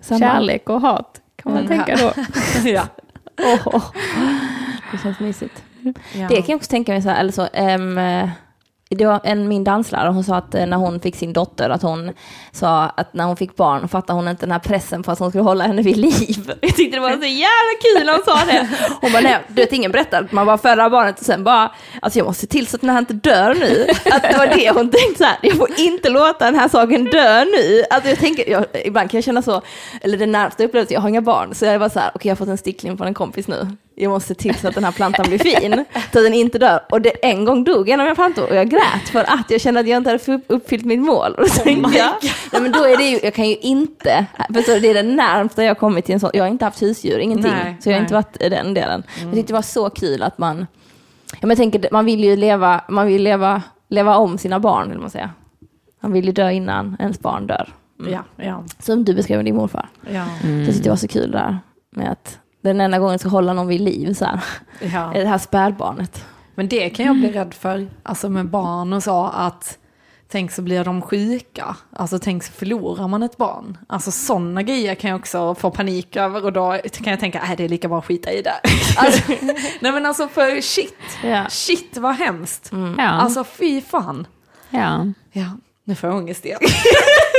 [0.00, 1.84] Samma- Kärlek och hat kan man Mm.
[1.84, 2.22] tänka då.
[2.70, 2.82] ja.
[3.66, 3.84] Åh.
[4.92, 5.62] Det känns mysigt.
[6.12, 6.28] Ja.
[6.28, 8.30] Det kan jag också tänka mig så här, eller så, eh,
[8.96, 11.82] det var en, min danslärare, hon sa att eh, när hon fick sin dotter, att
[11.82, 12.12] hon
[12.52, 15.30] sa att när hon fick barn fattade hon inte den här pressen på att hon
[15.30, 16.52] skulle hålla henne vid liv.
[16.60, 18.68] Jag tyckte det var så jävla kul när hon sa det.
[19.00, 21.72] Hon bara, nej, du vet ingen berättar att man bara föder barnet och sen bara,
[22.02, 23.86] alltså jag måste se till så att den här inte dör nu.
[24.12, 27.04] Att det var det hon tänkte så här, jag får inte låta den här saken
[27.04, 27.84] dö nu.
[27.90, 29.62] Alltså jag tänker, jag, ibland kan jag känna så,
[30.00, 32.36] eller det närmsta upplevelsen, jag har inga barn, så jag var så här, okej jag
[32.36, 33.76] har fått en stickling från en kompis nu.
[34.02, 36.80] Jag måste så att den här plantan blir fin, så att den inte dör.
[36.90, 39.60] Och det, en gång dog en av mina plantor och jag grät för att jag
[39.60, 41.34] kände att jag inte hade upp- uppfyllt mitt mål.
[41.34, 42.12] Och då tänkte jag,
[42.52, 45.02] nej men då är det ju, jag kan ju inte, förstår du, det är det
[45.02, 47.52] närmsta jag kommit till en sån, jag har inte haft husdjur, ingenting.
[47.52, 48.04] Nej, så jag har nej.
[48.04, 49.02] inte varit i den delen.
[49.22, 50.66] Jag tyckte det var så kul att man,
[51.32, 54.90] ja, men jag tänker, man vill ju leva, man vill leva, leva om sina barn,
[54.90, 55.30] vill man säga.
[56.02, 57.68] Man vill ju dö innan ens barn dör.
[58.00, 58.12] Mm.
[58.12, 59.88] Ja, ja, Som du beskrev med din morfar.
[60.12, 61.58] ja, Så jag tyckte det var så kul där
[61.96, 64.40] med att den enda gången jag ska hålla någon vid liv så här,
[64.80, 65.10] ja.
[65.14, 66.24] det här spädbarnet.
[66.54, 69.78] Men det kan jag bli rädd för, alltså med barn och så, att
[70.28, 73.78] tänk så blir de sjuka, alltså tänk så förlorar man ett barn.
[73.86, 77.56] Alltså sådana grejer kan jag också få panik över och då kan jag tänka, nej
[77.56, 78.60] det är lika bra att skita i det.
[78.96, 79.32] Alltså,
[79.80, 80.94] nej men alltså för shit,
[81.24, 81.46] Ja.
[81.48, 82.70] shit vad hemskt.
[82.98, 83.08] Ja.
[83.08, 84.26] Alltså fy fan.
[84.70, 85.06] ja.
[85.32, 85.46] Ja,
[85.84, 86.60] nu får jag ångest igen.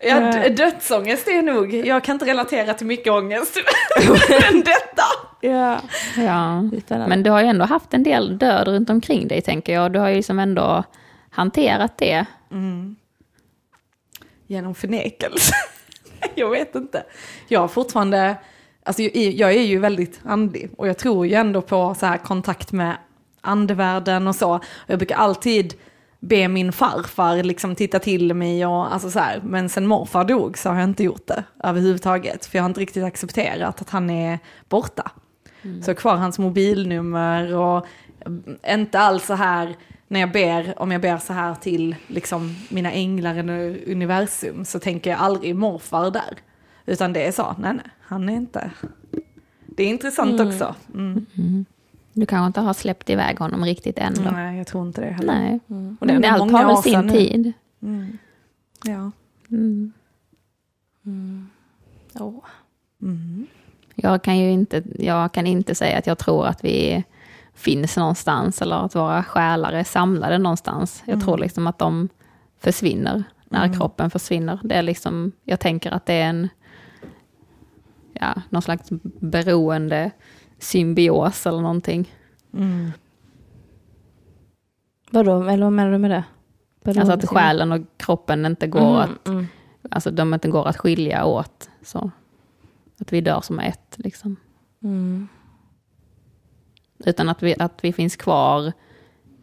[0.00, 3.56] Ja, dödsångest är nog, jag kan inte relatera till mycket ångest.
[4.28, 5.02] Men detta!
[5.40, 5.80] Ja.
[6.16, 6.62] ja.
[6.88, 9.92] Men du har ju ändå haft en del död runt omkring dig tänker jag.
[9.92, 10.84] Du har ju som ändå
[11.30, 12.24] hanterat det.
[14.46, 15.52] Genom förnekelse.
[16.34, 17.02] jag vet inte.
[17.48, 18.36] Jag har fortfarande,
[18.84, 22.72] alltså jag är- ju väldigt andlig och jag tror ju ändå på så här kontakt
[22.72, 22.96] med
[23.40, 24.60] andevärlden och så.
[24.86, 25.74] Jag brukar alltid
[26.28, 29.40] be min farfar liksom titta till mig och alltså så här.
[29.44, 32.46] Men sen morfar dog så har jag inte gjort det överhuvudtaget.
[32.46, 35.10] För jag har inte riktigt accepterat att han är borta.
[35.62, 37.86] Så jag har kvar hans mobilnummer och
[38.68, 39.76] inte alls så här
[40.08, 44.78] när jag ber, om jag ber så här till liksom mina änglar i universum så
[44.78, 46.36] tänker jag aldrig morfar där.
[46.86, 48.70] Utan det är så, nej nej, han är inte.
[49.66, 50.74] Det är intressant också.
[50.94, 51.26] Mm.
[52.16, 54.30] Du kanske inte har släppt iväg honom riktigt än då.
[54.30, 55.34] Nej, jag tror inte det heller.
[55.34, 55.60] Nej.
[56.00, 57.12] Och det är Men ändå allt har väl sin nu.
[57.12, 57.52] tid.
[57.82, 58.18] Mm.
[58.84, 59.10] Ja.
[59.50, 59.92] Mm.
[62.14, 62.44] Åh.
[63.02, 63.46] Mm.
[63.94, 67.04] Jag kan ju inte, jag kan inte säga att jag tror att vi
[67.54, 71.02] finns någonstans eller att våra själar är samlade någonstans.
[71.06, 72.08] Jag tror liksom att de
[72.58, 74.60] försvinner när kroppen försvinner.
[74.64, 76.48] Det är liksom, jag tänker att det är en,
[78.12, 78.88] ja, någon slags
[79.20, 80.10] beroende
[80.58, 82.14] symbios eller någonting.
[82.54, 82.90] Mm.
[85.10, 86.24] Vadå, eller vad menar du med det?
[86.84, 89.46] Alltså att själen och kroppen inte går Mm, att, mm.
[89.90, 91.70] alltså de inte går att skilja åt.
[91.82, 92.10] Så.
[93.00, 94.36] Att vi dör som ett liksom.
[94.82, 95.28] Mm.
[96.98, 98.72] Utan att vi, att vi finns kvar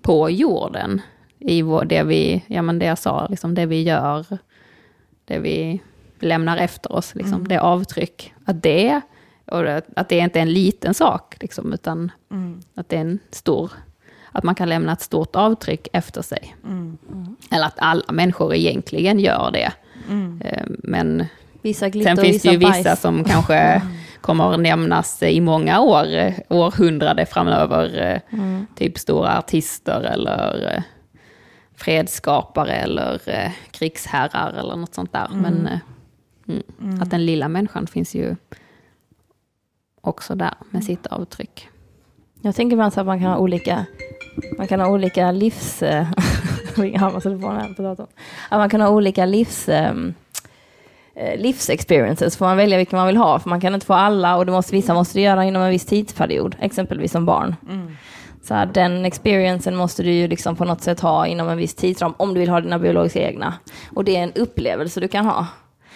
[0.02, 1.02] på jorden.
[1.40, 4.26] I vår, det, vi, ja, men det jag sa, liksom det vi gör,
[5.26, 5.82] det vi
[6.20, 8.34] lämnar efter oss, liksom, det avtryck.
[8.46, 9.02] Att det,
[9.52, 12.62] och det, att det inte är en liten sak, liksom, utan Mm.
[12.76, 13.72] att det är en stor,
[14.32, 16.56] att man kan lämna ett stort avtryck efter sig.
[16.64, 16.98] Mm.
[17.52, 19.72] Eller att alla människor egentligen gör det.
[20.10, 20.42] Mm.
[20.46, 21.26] Eh, Men
[21.62, 22.78] Vissa glitter Sen finns det ju bajs.
[22.78, 23.82] vissa som kanske
[24.22, 28.02] kommer att nämnas i många år, eh, århundrade framöver.
[28.32, 28.66] eh, Mm.
[28.76, 30.84] Typ stora artister eller
[31.76, 33.22] fredsskapare eller
[33.72, 35.28] krigsherrar eller något sånt där.
[35.34, 35.70] Men
[36.48, 38.36] mm, att den lilla människan finns ju
[40.04, 41.70] också där med sitt avtryck.
[42.42, 43.86] Jag tänker ibland så att man kan ha olika,
[44.58, 45.84] man kan ha olika livs...
[45.84, 46.08] eh,
[47.76, 48.08] på datorn.
[48.50, 49.70] Att man kan ha olika livs...
[49.70, 50.14] ehm,
[51.16, 54.38] eh, livsexperiences får man välja vilken man vill ha, för man kan inte få alla
[54.38, 57.56] och det måste, vissa måste du göra inom en viss tidsperiod, exempelvis som barn.
[57.70, 57.96] Mm.
[58.44, 61.76] Så här, den experiencen måste du ju liksom på något sätt ha inom en viss
[61.76, 63.54] tidsram, om du vill ha dina biologiska egna.
[63.96, 65.48] Och det är en upplevelse du kan ha.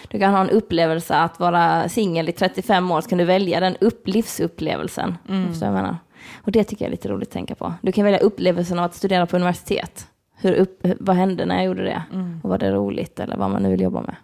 [0.08, 3.60] Du kan ha en upplevelse att vara singel i 35 år, så kan du välja
[3.60, 5.18] den upp, livsupplevelsen.
[5.30, 5.48] Mm.
[5.48, 5.98] Förstår jag menar?
[6.36, 7.74] Och det tycker jag är lite roligt att tänka på.
[7.82, 10.08] Du kan välja upplevelsen av att studera på universitet.
[10.40, 12.04] Hur upp, vad hände när jag gjorde det?
[12.14, 12.40] Mm.
[12.44, 14.16] Och var det roligt eller vad man nu vill jobba med?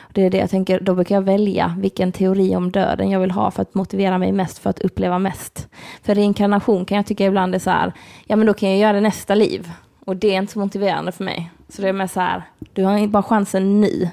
[0.00, 3.20] Och Det är det jag tänker, då brukar jag välja vilken teori om döden jag
[3.20, 5.68] vill ha för att motivera mig mest för att uppleva mest.
[6.02, 7.92] För reinkarnation kan jag tycka ibland är så här,
[8.26, 9.70] ja men då kan jag göra det nästa liv.
[10.04, 11.50] Och det är inte så motiverande för mig.
[11.68, 14.08] Så det är mer så här, du har bara chansen nu.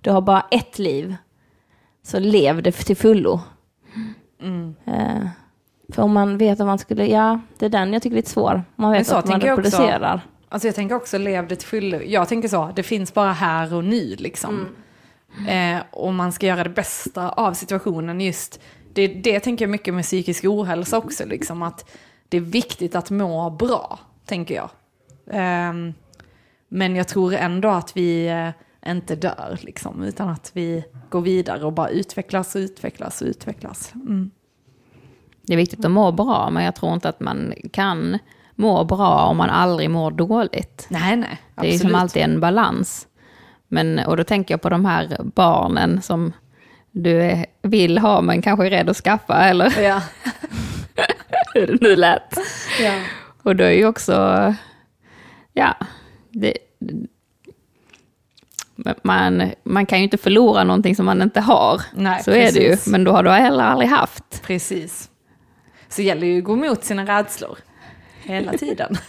[0.00, 1.16] Du har bara ett liv.
[2.02, 3.40] Så lev det till fullo.
[4.42, 4.74] Mm.
[4.84, 5.28] Eh,
[5.92, 8.30] för om man vet att man skulle, ja, det är den jag tycker är lite
[8.30, 8.62] svår.
[8.76, 9.70] Man vet att man jag också.
[9.70, 10.20] reproducerar.
[10.48, 12.00] Alltså jag tänker också lev det till fullo.
[12.02, 14.68] Jag tänker så, det finns bara här och nu liksom.
[15.48, 18.60] Eh, och man ska göra det bästa av situationen just.
[18.92, 21.90] Det, det tänker jag mycket med psykisk ohälsa också, liksom att
[22.28, 24.70] det är viktigt att må bra, tänker jag.
[25.30, 25.94] Ehm,
[26.68, 28.50] men jag tror ändå att vi eh,
[28.86, 33.92] inte dör, liksom, utan att vi går vidare och bara utvecklas och utvecklas och utvecklas.
[33.94, 34.30] Mm.
[35.46, 38.18] Det är viktigt att må bra, men jag tror inte att man kan
[38.54, 40.86] må bra om man aldrig mår dåligt.
[40.90, 43.06] Nej, nej, Det är som alltid en balans.
[43.68, 46.32] Men, och då tänker jag på de här barnen som
[46.90, 50.02] du är- vill ha men kanske är rädd att skaffa, eller Ja.
[51.54, 52.34] hur det nu lät.
[52.82, 52.92] ja.
[53.42, 54.54] Och då är ju också,
[55.52, 55.76] ja,
[56.30, 56.58] det,
[59.02, 61.82] man, man kan ju inte förlora någonting som man inte har.
[61.94, 62.86] Nej, Så är det ju, precis.
[62.86, 64.42] men då har du heller aldrig haft.
[64.42, 65.08] Precis.
[65.88, 67.58] Så gäller ju att gå emot sina rädslor.
[68.22, 68.96] Hela tiden.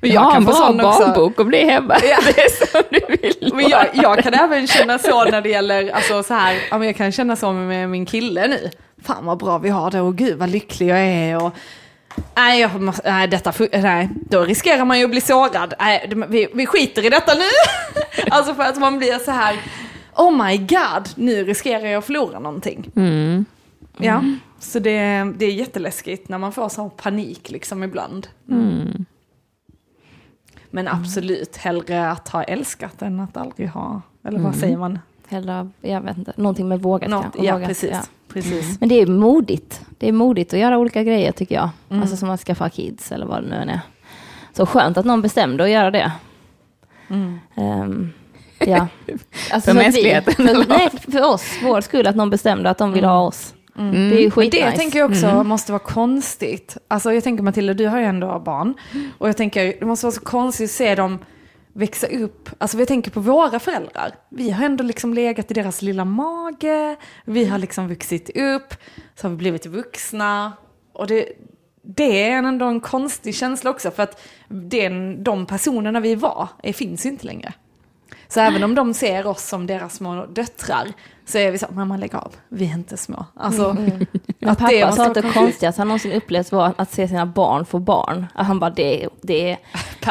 [0.00, 1.96] Men Jag har en bra barnbok om det är hemma.
[2.02, 2.18] Ja.
[2.24, 3.54] Det är som du vill.
[3.54, 6.86] Men jag, jag kan även känna så när det gäller, alltså så här, ja, men
[6.86, 8.70] jag kan känna så med min kille nu.
[9.02, 11.54] Fan vad bra vi har det och gud vad lycklig jag är och
[12.34, 15.74] Nej, jag måste, nej, detta, nej, då riskerar man ju att bli sårad.
[15.80, 17.50] Nej, vi, vi skiter i detta nu.
[18.30, 19.56] alltså för att man blir så här,
[20.16, 22.90] oh my god, nu riskerar jag att förlora någonting.
[22.96, 23.44] Mm.
[23.98, 24.24] Ja,
[24.58, 28.26] så det, det är jätteläskigt när man får sån panik liksom ibland.
[28.50, 29.04] Mm.
[30.70, 34.98] Men absolut, hellre att ha älskat än att aldrig ha, eller vad säger man?
[35.28, 37.44] Eller, jag vet inte, någonting med vågat Något, kanske.
[37.44, 37.90] ja, Vågat, precis.
[37.90, 38.00] ja.
[38.32, 38.80] Precis.
[38.80, 39.80] Men det är modigt.
[39.98, 41.70] Det är modigt att göra olika grejer tycker jag.
[41.90, 42.02] Mm.
[42.02, 43.80] Alltså som att skaffa kids eller vad det nu än är.
[44.52, 46.12] Så skönt att någon bestämde att göra det.
[47.08, 47.38] Mm.
[47.54, 48.12] Ehm,
[48.58, 48.88] ja.
[49.52, 52.92] Alltså För mänskligheten, Vi, för, nej, för oss, vår skull, att någon bestämde att de
[52.92, 53.54] vill ha oss.
[53.78, 53.92] Mm.
[53.92, 56.76] Det är ju Men det tänker jag också måste vara konstigt.
[56.88, 58.74] Alltså jag tänker Matilda, du har ju ändå barn.
[59.18, 61.18] Och jag tänker, det måste vara så konstigt att se dem
[61.72, 62.48] växa upp.
[62.58, 64.14] Alltså vi tänker på våra föräldrar.
[64.28, 66.96] Vi har ändå liksom legat i deras lilla mage.
[67.24, 68.74] Vi har liksom vuxit upp.
[69.14, 70.52] Så har vi blivit vuxna.
[70.92, 71.28] Och det,
[71.82, 73.90] det är ändå en konstig känsla också.
[73.90, 77.52] För att den, de personerna vi var är, finns ju inte längre.
[78.28, 80.92] Så även om de ser oss som deras små döttrar
[81.30, 83.24] så är vi så, mamma lägg av, vi är inte små.
[83.36, 83.76] Alltså,
[84.38, 85.40] Men att pappa det sa att det konstigt.
[85.42, 88.26] konstigaste han någonsin upplevt var att se sina barn få barn.
[88.34, 89.56] Att han bara, det, det,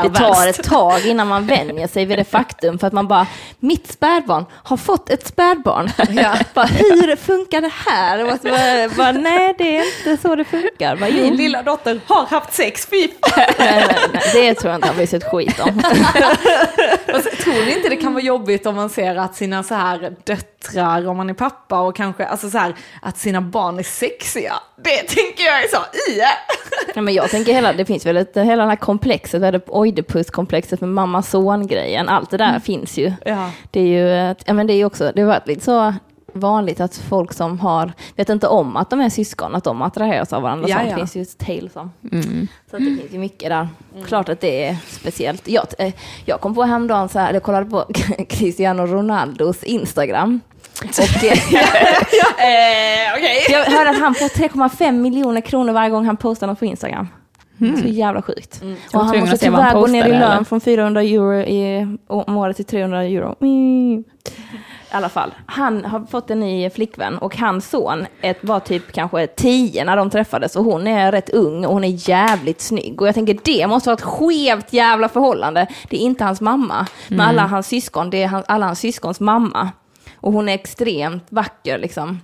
[0.04, 2.80] det tar ett tag innan man vänjer sig vid det faktum.
[2.80, 3.28] För att man bara,
[3.60, 5.90] mitt spädbarn har fått ett spädbarn.
[6.10, 6.36] Ja.
[6.54, 8.26] bara, hur funkar det här?
[8.26, 10.96] Och så bara, bara, nej, det är inte så det funkar.
[10.96, 11.24] Bara, jo.
[11.24, 13.08] Min lilla dotter har haft sex, fy
[14.34, 15.82] det tror jag inte han bryr sig ett skit om.
[17.14, 20.16] alltså, Tror ni inte det kan vara jobbigt om man ser att sina så här
[20.24, 24.54] döttrar, om man är pappa och kanske, alltså så här, att sina barn är sexiga?
[24.84, 25.78] Det tänker jag är så,
[26.12, 26.22] i
[26.96, 30.82] Ja, men jag tänker hela, det finns väl ett, hela det här komplexet, det, Oidipus-komplexet
[30.82, 32.10] med mamma-son-grejen.
[32.10, 33.14] Allt det där finns ju.
[33.26, 33.52] Ja.
[33.72, 35.94] Det är ju, ja men det är ju också, det har varit lite så
[36.34, 40.34] vanligt att folk som har, vet inte om att de är syskon, att de attraheras
[40.34, 40.68] av varandra.
[40.68, 40.96] Sånt ja.
[40.96, 41.92] finns ju tales om.
[42.12, 42.48] Mm.
[42.70, 43.68] Så att det finns ju mycket där.
[44.08, 45.48] Klart att det är speciellt.
[45.48, 45.94] Jag, eh,
[46.26, 47.86] jag kom på häromdagen så här, jag kollade på
[48.30, 50.40] Cristiano Ronaldos Instagram.
[52.40, 53.46] Eh, Okej.
[53.50, 57.08] jag hörde att han får 3,5 miljoner kronor varje gång han postar något på Instagram.
[57.60, 58.62] Så jävla sjukt.
[58.62, 58.76] Mm.
[58.94, 60.44] Och han måste tyvärr gå ner i lön eller?
[60.44, 63.36] från 400 euro i, om året till 300 euro.
[63.42, 64.04] Mm.
[64.92, 68.92] I alla fall, han har fått en ny flickvän och hans son ett, var typ
[68.92, 73.02] kanske 10 när de träffades och hon är rätt ung och hon är jävligt snygg.
[73.02, 75.68] Och jag tänker det måste vara ett skevt jävla förhållande.
[75.90, 79.20] Det är inte hans mamma, men alla hans syskon, det är han, alla hans syskons
[79.20, 79.70] mamma.
[80.22, 82.20] Och hon är extremt vacker liksom.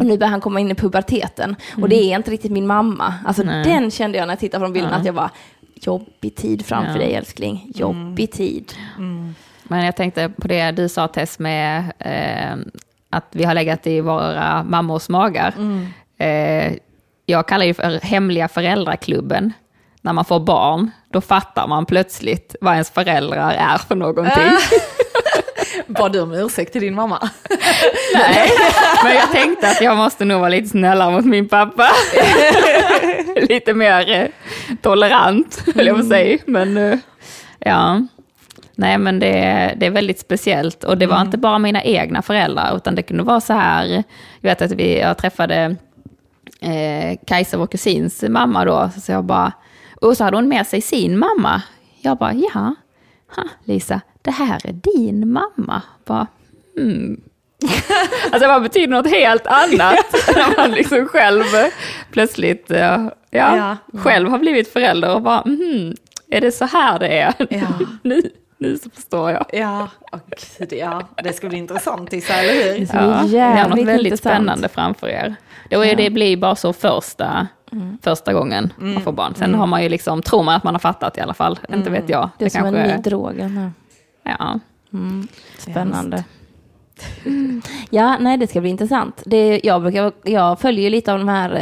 [0.00, 1.56] Och nu börjar han komma in i puberteten.
[1.82, 3.14] Och det är inte riktigt min mamma.
[3.26, 3.64] Alltså Nej.
[3.64, 5.00] den kände jag när jag tittade på de bilderna Ja.
[5.00, 5.30] att jag var
[5.74, 6.98] jobbig tid framför Ja.
[6.98, 7.70] dig älskling.
[7.74, 8.72] Jobbig tid.
[9.62, 12.56] Men jag tänkte på det du sa Tess med eh,
[13.10, 15.54] att vi har legat i våra mammors magar.
[16.18, 16.72] Eh,
[17.26, 19.52] jag kallar det för hemliga föräldraklubben.
[20.00, 24.32] När man får barn, då fattar man plötsligt vad ens föräldrar är för någonting.
[25.86, 27.30] Bad du om ursäkt till din mamma?
[28.14, 28.50] Nej,
[29.04, 31.88] men jag tänkte att jag måste nog vara lite snällare mot min pappa.
[33.48, 34.28] lite mer eh,
[34.82, 36.38] tolerant, höll jag på säga.
[36.46, 36.98] Men eh,
[37.58, 38.00] ja,
[38.74, 40.84] nej men det, det är väldigt speciellt.
[40.84, 43.86] Och det var inte bara mina egna föräldrar, utan det kunde vara så här,
[44.40, 45.76] jag vet att vi, jag träffade
[46.60, 49.52] eh, Kajsa, vår kusins mamma då, så jag bara,
[50.00, 51.62] Och så hade hon med sig sin mamma.
[52.00, 52.74] Jag bara, ja,
[53.36, 55.82] ha, Lisa, det här är din mamma.
[56.04, 56.26] Bara,
[56.76, 57.20] hmm.
[58.24, 59.96] alltså det bara betyder något helt annat.
[60.34, 61.44] när man liksom själv
[62.12, 63.76] plötsligt, eh, ja, Ja.
[63.98, 65.94] själv har blivit förälder och bara, hmm,
[66.30, 67.34] är det så här det är?
[67.50, 67.66] Ja.
[68.02, 68.22] nu,
[68.58, 69.46] nu så förstår jag.
[69.52, 69.88] Ja,
[70.58, 72.86] gud, ja, det ska bli intressant Issa, eller hur?
[72.92, 74.18] Ja, ni har något väldigt intressant.
[74.18, 75.34] spännande framför er.
[75.70, 77.46] Då är det blir bara så första,
[78.02, 79.34] första gången man får barn.
[79.34, 81.58] Sen har man ju liksom, tror man att man har fattat i alla fall.
[81.68, 82.30] Inte vet jag.
[82.38, 83.38] Det är som kanske, en ny drog.
[83.38, 83.70] här.
[84.22, 84.60] ja.
[84.92, 85.28] Mm.
[85.58, 86.24] Spännande.
[87.24, 87.62] Mm.
[87.90, 89.22] Ja, nej det ska bli intressant.
[89.26, 91.54] Det, jag, brukar, jag följer ju lite av de här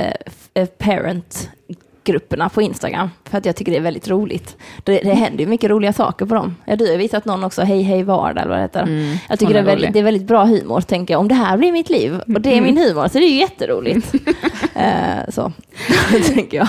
[0.55, 3.11] eh, eh, parent-grupperna på Instagram.
[3.35, 4.57] För att jag tycker det är väldigt roligt.
[4.85, 6.57] Det, det händer ju mycket roliga saker på dem.
[6.65, 8.83] Ja, du har visat någon också, Hej Hej Vardag eller vad det heter.
[8.83, 11.21] Mm, jag tycker det är är, väldigt, det är väldigt bra humor, tänker jag.
[11.21, 13.37] Om det här blir mitt liv och det är min humor så det är ju
[13.39, 14.15] jätteroligt.
[14.75, 14.85] eh,
[15.29, 15.53] så,
[16.35, 16.69] tänker jag.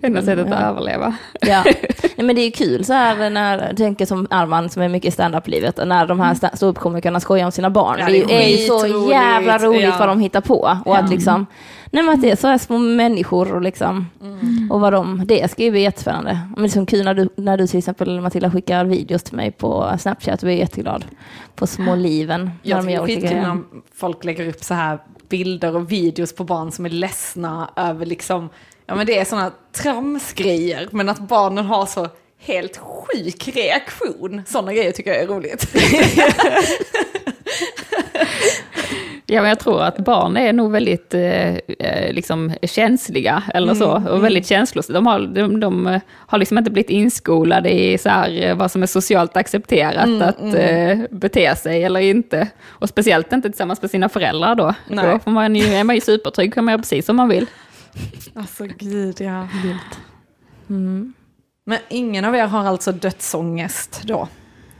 [0.00, 0.66] Enda sättet att Ja.
[0.66, 1.16] överleva.
[1.40, 1.62] Ja.
[2.16, 4.88] Nej, men det är ju kul så här när, jag tänker som Arman som är
[4.88, 7.96] mycket i stand-up-livet, när de här ståuppkomikerna skojar om sina barn.
[8.00, 9.10] Ja, det det är är ju så skitroligt.
[9.10, 9.96] jävla roligt Ja.
[9.98, 10.78] vad de hittar på.
[10.84, 11.46] Och att liksom,
[11.90, 14.06] nej men att det är så här små människor och liksom,
[14.70, 16.40] och vad de, det ska ju bli jättespännande.
[16.54, 19.36] Men det är som kul när du, när du till exempel Matilda skickar videos till
[19.36, 21.04] mig på Snapchat, jag är jätteglad.
[21.54, 22.50] På små liven.
[22.62, 23.62] Jag tycker det är skitkul när
[23.94, 28.48] folk lägger upp så här bilder och videos på barn som är ledsna över liksom,
[28.86, 34.42] ja men det är sådana tramsgrejer, men att barnen har så helt sjuk reaktion.
[34.46, 35.74] Sådana grejer tycker jag är roligt.
[39.30, 43.96] Ja, men jag tror att barn är nog väldigt eh, eh, liksom känsliga, eller så,
[43.96, 44.94] Mm, och väldigt känslosamma.
[44.98, 48.70] De har, de, de eh, har liksom inte blivit inskolade i så här, eh, vad
[48.70, 52.48] som är socialt accepterat Mm, att eh, bete sig eller inte.
[52.68, 54.74] Och speciellt inte tillsammans med sina föräldrar då.
[54.88, 55.06] Nej.
[55.12, 57.46] Då får man ju, är man ju supertrygg, kan man göra precis som man vill.
[58.34, 59.48] Alltså gud ja.
[60.70, 61.12] Mm.
[61.64, 64.28] Men ingen av er har alltså dödsångest då?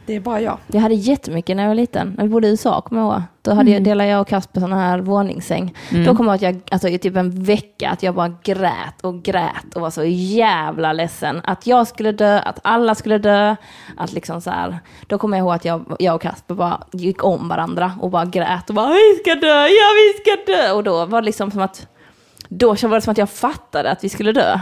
[0.09, 0.59] Det är bara jag.
[0.67, 2.15] Jag hade jättemycket när jag var liten.
[2.17, 3.23] När vi bodde i USA, kommer jag ihåg.
[3.43, 5.75] Då hade jag, delade jag och Kasper sån här våningssäng.
[6.07, 9.23] Då kommer jag att jag, alltså i typ en vecka, att jag bara grät och
[9.23, 11.41] grät och var så jävla ledsen.
[11.45, 13.57] Att jag skulle dö, att alla skulle dö.
[13.97, 14.79] Att liksom så här.
[15.07, 18.25] Då kommer jag ihåg att jag, jag och Kasper bara gick om varandra och bara
[18.25, 20.73] grät och bara vi ska dö, ja vi ska dö.
[20.73, 21.87] Och då var det liksom som att,
[22.49, 24.61] då var det som att jag fattade att vi skulle dö.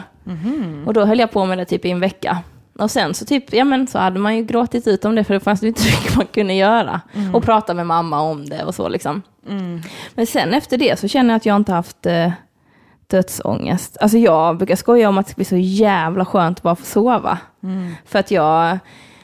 [0.86, 2.38] Och då höll jag på med det typ i en vecka.
[2.78, 5.34] Och sen så typ, ja men så hade man ju gråtit ut om det för
[5.34, 7.00] det fanns ju inte mycket man kunde göra.
[7.34, 9.22] Och prata med mamma om det och så liksom.
[10.14, 12.32] Men sen efter det så känner jag att jag inte haft eh,
[13.06, 13.96] dödsångest.
[14.00, 17.38] Alltså jag brukar skoja om att det blir så jävla skönt att bara få sova.
[18.06, 18.78] För att jag,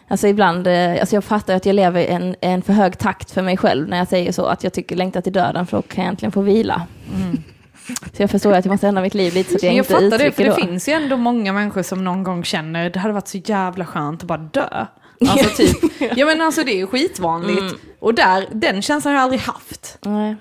[0.09, 3.31] alltså ibland, eh, alltså jag fattar att jag lever i en, en för hög takt
[3.31, 4.47] för mig själv när jag säger så.
[4.47, 6.83] Att jag tycker längtar till döden för då kan jag äntligen få vila.
[7.87, 9.93] Så jag förstår att jag måste ändra mitt liv lite så att jag, Jag, inte
[9.93, 10.57] fattar det, för det då.
[10.57, 14.23] finns ju ändå många människor som någon gång känner det hade varit så jävla skönt
[14.23, 14.87] att bara dö.
[15.29, 17.75] Alltså typ, ja men alltså det är ju skitvanligt.
[17.99, 19.99] Och där, den känslan har jag aldrig haft.
[20.01, 20.37] Nej.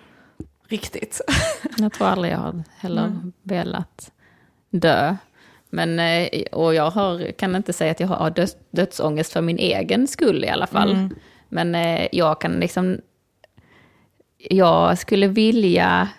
[0.68, 1.22] Riktigt.
[1.78, 3.12] Jag tror aldrig jag har heller
[3.44, 4.12] velat
[4.70, 5.16] dö.
[5.70, 9.58] Men, eh, och jag har, kan inte säga att jag har döds, dödsångest för min
[9.58, 11.10] egen skull i alla fall.
[11.50, 12.98] Men eh, jag kan liksom...
[14.38, 16.10] Jag skulle vilja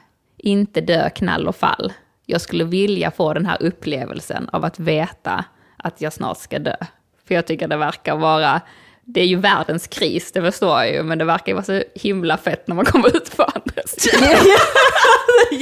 [0.43, 1.93] inte dö knall och fall.
[2.27, 5.45] Jag skulle vilja få den här upplevelsen av att veta
[5.77, 6.77] att jag snart ska dö.
[7.29, 8.61] För jag tycker det verkar vara...
[9.05, 11.83] Det är ju världens kris, det förstår jag ju, men det verkar ju vara så
[11.95, 13.43] himla fett när man kommer ut på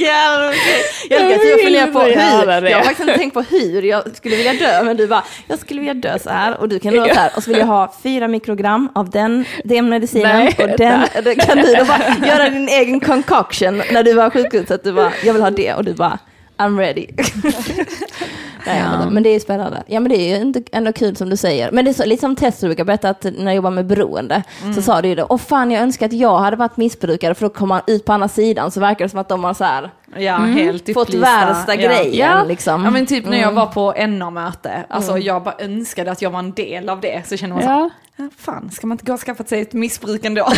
[1.09, 2.61] Jag älskar att jag funderar på hur.
[2.61, 2.69] det.
[2.69, 5.59] Jag har faktiskt inte tänkt på hur jag skulle vilja dö, men du bara, jag
[5.59, 7.31] skulle vilja dö så här och du kan dö så här.
[7.35, 11.01] Och så vill jag ha fyra mikrogram av den, den medicinen Nej, och den.
[11.23, 14.71] Då kan du då bara göra din egen concoction när du var sjukhus.
[14.71, 16.19] Att du bara, jag vill ha det och du bara,
[16.57, 17.07] I'm ready.
[18.65, 19.09] Nej, Ja.
[19.09, 19.83] men, det är spännande.
[19.87, 21.71] Ja men det är ju inte ändå kul som du säger.
[21.71, 23.85] Men det är så, lite som Tess du brukar berätta att när jag jobbar med
[23.85, 24.43] beroende
[24.75, 27.45] så sa du ju det, åh fan jag önskar att jag hade varit missbrukare för
[27.45, 29.63] då kommer man ut på andra sidan så verkar det som att de har så
[29.63, 31.89] här Ja, helt fått värsta ja.
[31.89, 32.43] grejen Ja.
[32.43, 32.83] liksom.
[32.85, 33.55] Ja men typ när jag Mm.
[33.55, 37.37] var på NA-möte, alltså jag bara önskade att jag var en del av det, så
[37.37, 37.89] känner man så här,
[38.37, 40.47] fan ska man inte gå och skaffa sig ett missbruk ändå?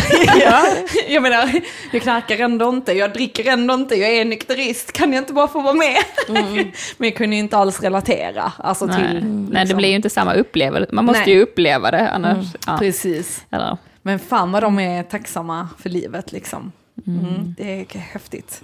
[1.08, 1.60] Jag menar,
[1.92, 5.48] jag knarkar ändå inte, jag dricker ändå inte, jag är nykterist, kan jag inte bara
[5.48, 5.96] få vara med?
[6.98, 8.96] men jag kunde ju inte alls relatera, alltså Nej.
[8.96, 9.24] till...
[9.24, 10.94] Nej, det liksom- blir ju inte samma upplevelse.
[10.94, 11.34] Man måste Nej.
[11.34, 12.46] ju uppleva det, annars...
[12.66, 12.78] Ja.
[12.78, 13.44] Precis.
[13.50, 16.72] Eller, Men fan vad de är tacksamma för livet liksom.
[17.06, 18.62] Mm, det är häftigt.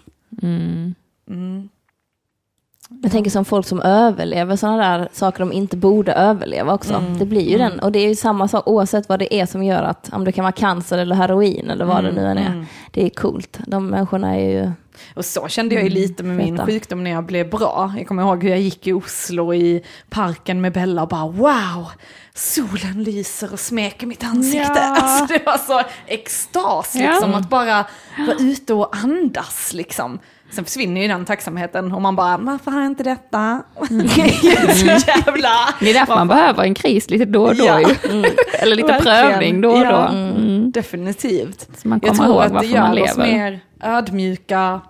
[2.90, 2.98] Mm.
[2.98, 3.02] Mm.
[3.02, 7.02] Jag tänker som folk som överlever sådana där saker de inte borde överleva också.
[7.18, 7.80] Det blir ju den.
[7.80, 10.32] Och det är ju samma sak oavsett vad det är som gör att, om det
[10.32, 12.66] kan vara cancer eller heroin eller vad det nu än är.
[12.90, 13.58] Det är coolt.
[13.66, 14.70] De människorna är ju
[15.14, 17.94] Och så kände jag ju lite med min sjukdom när jag blev bra.
[17.98, 21.90] Jag kommer ihåg hur jag gick i Oslo i parken med Bella och bara wow,
[22.34, 24.72] solen lyser och smeker mitt ansikte.
[24.76, 24.96] Ja.
[25.02, 27.10] Alltså det var så extas Ja.
[27.10, 27.86] liksom, att bara
[28.18, 30.18] vara ute och andas liksom.
[30.52, 33.62] Sen försvinner ju den tacksamheten och man bara, varför har jag inte detta?
[33.88, 35.50] så jävla...
[35.80, 37.80] Det är därför man behöver en kris lite då och då Ja.
[37.80, 37.86] ju.
[38.60, 39.28] Eller lite Verkligen.
[39.30, 39.90] prövning då och Ja.
[40.12, 40.16] då.
[40.16, 40.70] Mm.
[40.70, 41.68] Definitivt.
[41.78, 43.32] Så man Jag kommer tror ihåg att det varför man gör oss lever.
[43.32, 44.80] mer ödmjuka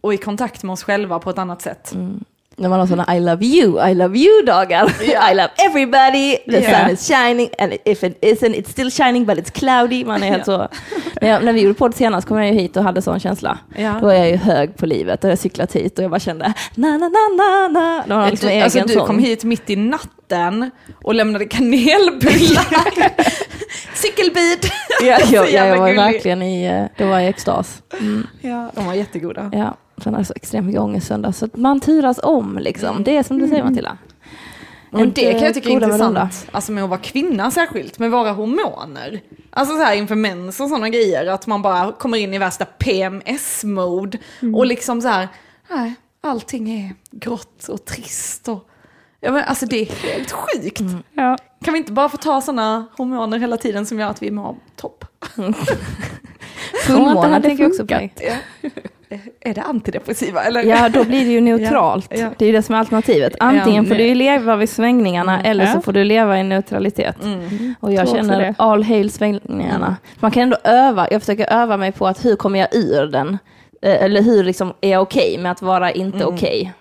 [0.00, 1.94] och i kontakt med oss själva på ett annat sätt.
[2.56, 4.92] När man har sådana I love you, I love you-dagar.
[5.30, 6.78] I love everybody, the Ja.
[6.78, 10.04] sun is shining, and if it isn't it's still shining but it's cloudy.
[10.04, 10.68] Man är helt så.
[11.20, 13.58] Men jag, när vi gjorde podd senast kom jag ju hit och hade sån känsla.
[13.76, 13.96] Ja.
[14.00, 16.52] Då var jag ju hög på livet och jag cyklat hit och jag bara kände
[16.74, 18.04] na na na na na.
[18.06, 20.70] Det var liksom du, alltså, du kom hit mitt i natten
[21.02, 22.66] och lämnade kanelbullar.
[23.94, 24.70] Cykelbid.
[25.02, 27.82] Ja, Så jag, var verkligen i, eh, det var i extas.
[28.40, 29.50] Ja, de var jättegoda.
[29.52, 31.32] Ja, sen hade jag så extremt mycket ångest söndag.
[31.32, 33.04] Så att man turas om liksom.
[33.04, 33.98] Det är som du säger Matilda.
[34.92, 37.98] Och det kan jag tycka är goda med intressant, alltså med att vara kvinna särskilt,
[37.98, 39.20] med våra hormoner.
[39.50, 42.64] Alltså så här inför mens och sådana grejer, att man bara kommer in i värsta
[42.64, 44.18] PMS-mode
[44.54, 45.28] och liksom så här,
[45.70, 48.68] nej, allting är grått och trist och,
[49.20, 50.82] ja men alltså det är helt sjukt.
[51.14, 51.38] Ja.
[51.64, 54.56] Kan vi inte bara få ta sådana hormoner hela tiden som gör att vi mår
[54.76, 55.04] topp?
[56.86, 58.08] Fullmåne hade tänker jag också på.
[59.40, 60.62] Är det antidepressiva eller?
[60.62, 62.06] Ja, då blir det ju neutralt.
[62.10, 62.28] Ja, ja.
[62.38, 63.34] Det är ju det som är alternativet.
[63.40, 67.24] Antingen får du leva vid svängningarna eller så får du leva i neutralitet.
[67.24, 67.74] Mm.
[67.80, 69.96] Och jag också känner all hail svängningarna.
[70.20, 73.38] Man kan ändå öva, jag försöker öva mig på att hur kommer jag ur den?
[73.82, 76.34] Eh, Eller hur liksom är jag okej med att vara inte Mm.
[76.34, 76.72] okej?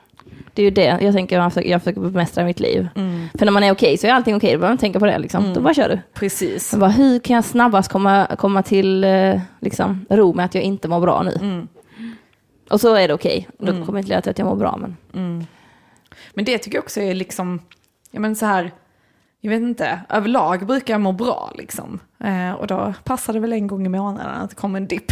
[0.53, 2.87] Det är ju det jag tänker jag försöker, jag försöker bemästra mitt liv.
[2.95, 3.27] Mm.
[3.39, 5.17] För när man är okej så är allting okej, då behöver man tänka på det
[5.17, 5.53] liksom.
[5.53, 5.99] Då bara kör du.
[6.13, 6.73] Precis.
[6.75, 10.87] Bara, hur kan jag snabbast komma, komma till eh, liksom, ro med att jag inte
[10.87, 11.37] mår bra nu?
[11.41, 11.67] Mm.
[12.71, 13.47] Och så är det okej.
[13.57, 14.77] Då kommer det inte leda till att jag mår bra.
[14.77, 14.97] Men...
[15.13, 15.45] Mm.
[16.33, 17.59] Men det tycker jag också är liksom,
[18.11, 18.71] ja men så här,
[19.41, 21.99] jag vet inte, överlag brukar jag må bra liksom.
[22.19, 25.11] Eh, och då passar det väl en gång i månaden att det kommer en dipp.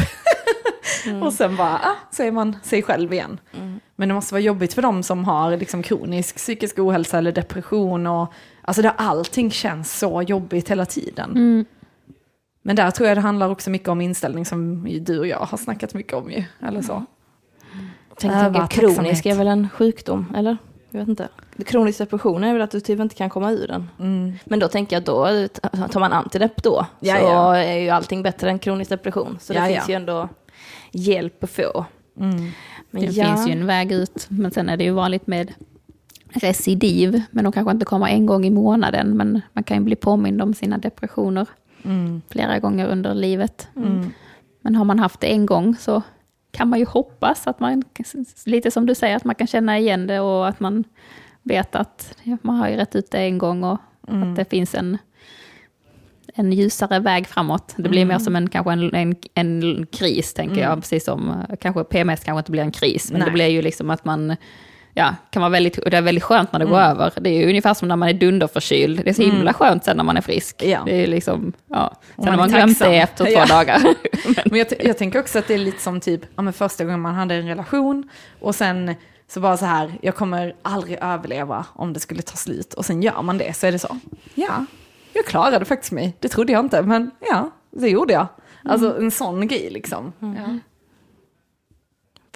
[1.24, 3.40] och sen bara, ah, så är man sig själv igen.
[3.96, 8.08] Men det måste vara jobbigt för dem som har liksom kronisk psykisk ohälsa eller depression
[8.08, 11.32] och alltså där allting känns så jobbigt hela tiden.
[11.32, 11.66] Mm.
[12.62, 15.58] Men där tror jag det handlar också mycket om inställning som du och jag har
[15.58, 17.06] snackat mycket om ju, eller så.
[18.20, 19.26] Tänk, Öva tänker, kronisk tacksamhet.
[19.26, 20.58] är väl en sjukdom, eller?
[20.92, 21.28] Jag vet inte.
[21.66, 23.90] Kronisk depression är väl att du typ inte kan komma ur den.
[24.00, 24.34] Mm.
[24.46, 25.28] Men då tänker jag då
[25.92, 27.58] tar man antidepp då, Ja, så ja.
[27.58, 29.38] är ju allting bättre än kronisk depression.
[29.42, 30.30] Så det Ja, finns ju ändå
[30.92, 31.86] hjälp att få.
[32.20, 32.52] Mm.
[32.92, 35.54] Men Det ja, finns ju en väg ut, men sen är det ju vanligt med
[36.34, 39.96] recidiv, men de kanske inte kommer en gång i månaden, men man kan ju bli
[39.96, 41.48] påmind om sina depressioner
[41.84, 42.22] Mm.
[42.30, 43.68] flera gånger under livet.
[43.76, 44.12] Mm.
[44.62, 46.02] Men har man haft det en gång så
[46.52, 47.84] kan man ju hoppas att man,
[48.46, 50.84] lite som du säger, att man kan känna igen det och att man
[51.44, 53.78] vet att man har ju rätt ut det en gång och
[54.08, 54.30] Mm.
[54.30, 54.98] att det finns en,
[56.34, 57.74] en ljusare väg framåt.
[57.78, 61.56] Det blir mer som en, kanske en, en, en kris, tänker jag, precis som eh,
[61.56, 63.26] kanske PMS kanske inte blir en kris, men Nej.
[63.26, 64.36] det blir ju liksom att man
[64.94, 67.14] Ja, kan vara väldigt, och det är väldigt skönt när det går över.
[67.22, 69.02] Det är ju ungefär som när man är dunderförkyld.
[69.04, 70.64] Det är så himla skönt sen när man är frisk.
[70.64, 70.82] Ja.
[70.86, 71.94] Det är liksom, ja.
[72.06, 72.92] Sen man har man glömt tacksam.
[72.92, 73.46] det efter två Ja.
[73.46, 73.82] dagar.
[74.50, 76.84] Men jag, t- jag tänker också att det är lite som typ, ja, men första
[76.84, 78.10] gången man hade en relation
[78.40, 78.96] och sen
[79.28, 83.02] så bara så här, jag kommer aldrig överleva om det skulle ta slut och sen
[83.02, 83.98] gör man det så är det så,
[84.36, 84.66] ja,
[85.14, 88.28] jag klarade faktiskt mig, det trodde jag inte, men ja, det gjorde jag.
[88.66, 90.14] Alltså en sån grej liksom.
[90.20, 90.58] Ja.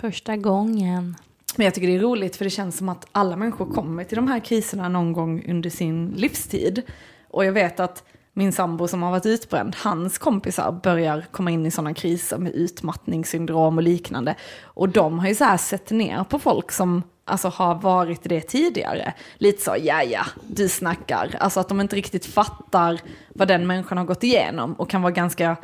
[0.02, 1.16] första gången.
[1.56, 4.16] Men jag tycker det är roligt för det känns som att alla människor kommer till
[4.16, 6.82] de här kriserna någon gång under sin livstid.
[7.30, 11.66] Och jag vet att min sambo som har varit utbränd, hans kompisar börjar komma in
[11.66, 14.36] i sådana kriser med utmattningssyndrom och liknande.
[14.64, 18.42] Och de har ju så här sett ner på folk som alltså, har varit det
[18.42, 19.14] tidigare.
[19.38, 21.36] Lite så, ja ja, du snackar.
[21.40, 25.14] Alltså att de inte riktigt fattar vad den människan har gått igenom och kan vara
[25.14, 25.58] ganska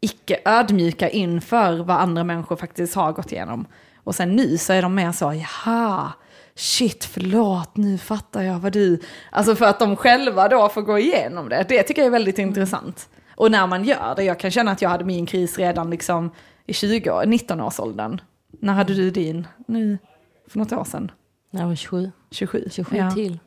[0.00, 3.66] icke ödmjuka inför vad andra människor faktiskt har gått igenom.
[4.04, 6.12] Och sen nu så är de mer så, jaha,
[6.54, 9.00] shit förlåt, nu fattar jag vad du...
[9.30, 11.66] Alltså för att de själva då får gå igenom det.
[11.68, 13.08] Det tycker jag är väldigt intressant.
[13.36, 16.30] Och när man gör det, jag kan känna att jag hade min kris redan liksom
[16.66, 18.20] i 20 år, 19-årsåldern.
[18.60, 19.46] När hade du din?
[19.68, 19.98] Nu,
[20.48, 21.10] för något år sedan?
[21.50, 22.10] När jag var 27.
[22.30, 22.68] 27?
[22.70, 23.10] 27 ja.
[23.10, 23.38] till.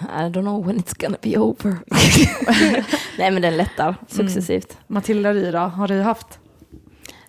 [0.00, 1.76] I don't know when it's gonna be over.
[3.18, 4.78] Nej men den lättar successivt.
[4.86, 5.58] Matilda, du då?
[5.58, 6.38] Har du haft?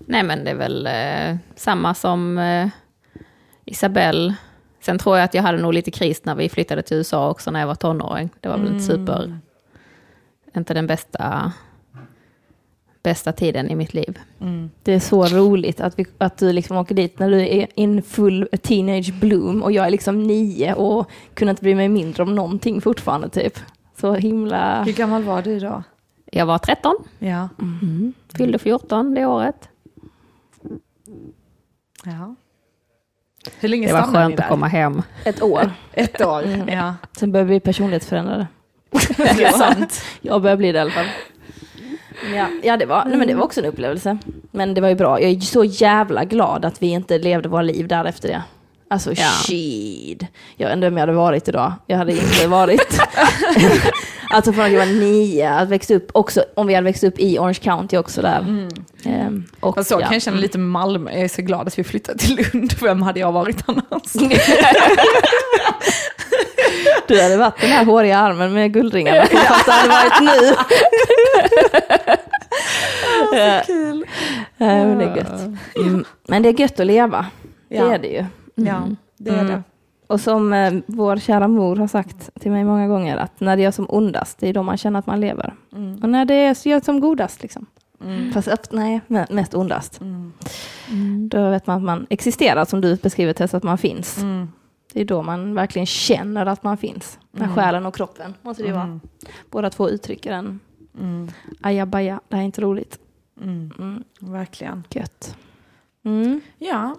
[0.05, 2.67] Nej men det är väl eh, samma som eh,
[3.65, 4.35] Isabelle.
[4.81, 7.51] Sen tror jag att jag hade nog lite kris när vi flyttade till USA också
[7.51, 8.29] när jag var tonåring.
[8.39, 9.39] Det var väl inte super,
[10.55, 11.51] inte den bästa,
[13.03, 14.19] bästa tiden i mitt liv.
[14.83, 18.01] Det är så roligt att, vi, att du liksom åker dit när du är in
[18.03, 22.35] full teenage bloom och jag är liksom nio och kunde inte bry mig mindre om
[22.35, 23.59] någonting fortfarande typ.
[23.99, 24.83] Så himla...
[24.83, 25.83] Hur gammal var du då?
[26.31, 27.49] Jag var 13, Ja.
[28.37, 29.69] fyllde 14 det året.
[32.03, 32.35] Ja.
[33.59, 34.43] Hur länge Det var skönt där?
[34.43, 35.01] att komma hem.
[35.25, 35.71] Ett år.
[35.93, 36.43] Ett år.
[36.67, 38.47] Ja, Sen började vi personlighetsförändrade.
[39.17, 40.01] det är sant.
[40.21, 41.05] Jag börjar bli det i alla fall.
[42.35, 44.17] Ja, ja det, var, nej, men det var också en upplevelse.
[44.51, 45.21] Men det var ju bra.
[45.21, 48.43] Jag är så jävla glad att vi inte levde våra liv där efter det.
[48.93, 49.29] Alltså Ja.
[49.45, 50.23] shit.
[50.55, 51.73] Jag undrar om jag hade varit idag.
[51.87, 52.99] Jag hade inte varit.
[54.29, 57.19] alltså från att jag var nio, att växa upp också, om vi hade växt upp
[57.19, 58.69] i Orange County också där.
[59.05, 59.99] Ehm, och, Och så ja.
[60.05, 61.11] kan jag känna lite Malmö.
[61.11, 62.73] Jag är så glad att vi flyttade till Lund.
[62.81, 64.13] Vem hade jag varit annars?
[67.07, 70.55] Du hade varit den här håriga armen med guldringarna, fast det hade varit nu.
[73.65, 74.05] Kul.
[74.57, 75.41] Ja, men det är gött.
[75.75, 77.25] Mm, men det är gött att leva.
[77.69, 77.93] Det Ja.
[77.93, 78.25] är det ju.
[78.55, 79.47] Ja, det är Mm.
[79.47, 79.63] det.
[80.07, 83.61] Och som eh, vår kära mor har sagt till mig många gånger, att när det
[83.63, 85.53] gör som ondast, det är då man känner att man lever.
[86.03, 87.65] Och när det är så gör som godast, liksom.
[88.33, 90.01] Fast upp, nej, me- mest ondast.
[91.29, 94.19] Då vet man att man existerar, som du beskriver Tess, att man finns.
[94.93, 97.19] Det är då man verkligen känner att man finns.
[97.31, 98.99] När själen och kroppen måste det ju vara.
[99.51, 100.59] Båda två uttrycker en
[101.61, 102.99] ajabaja, det här är inte roligt.
[103.41, 104.83] Mm, Verkligen.
[104.89, 105.37] gött.
[106.05, 106.41] Mm.
[106.57, 106.95] Ja,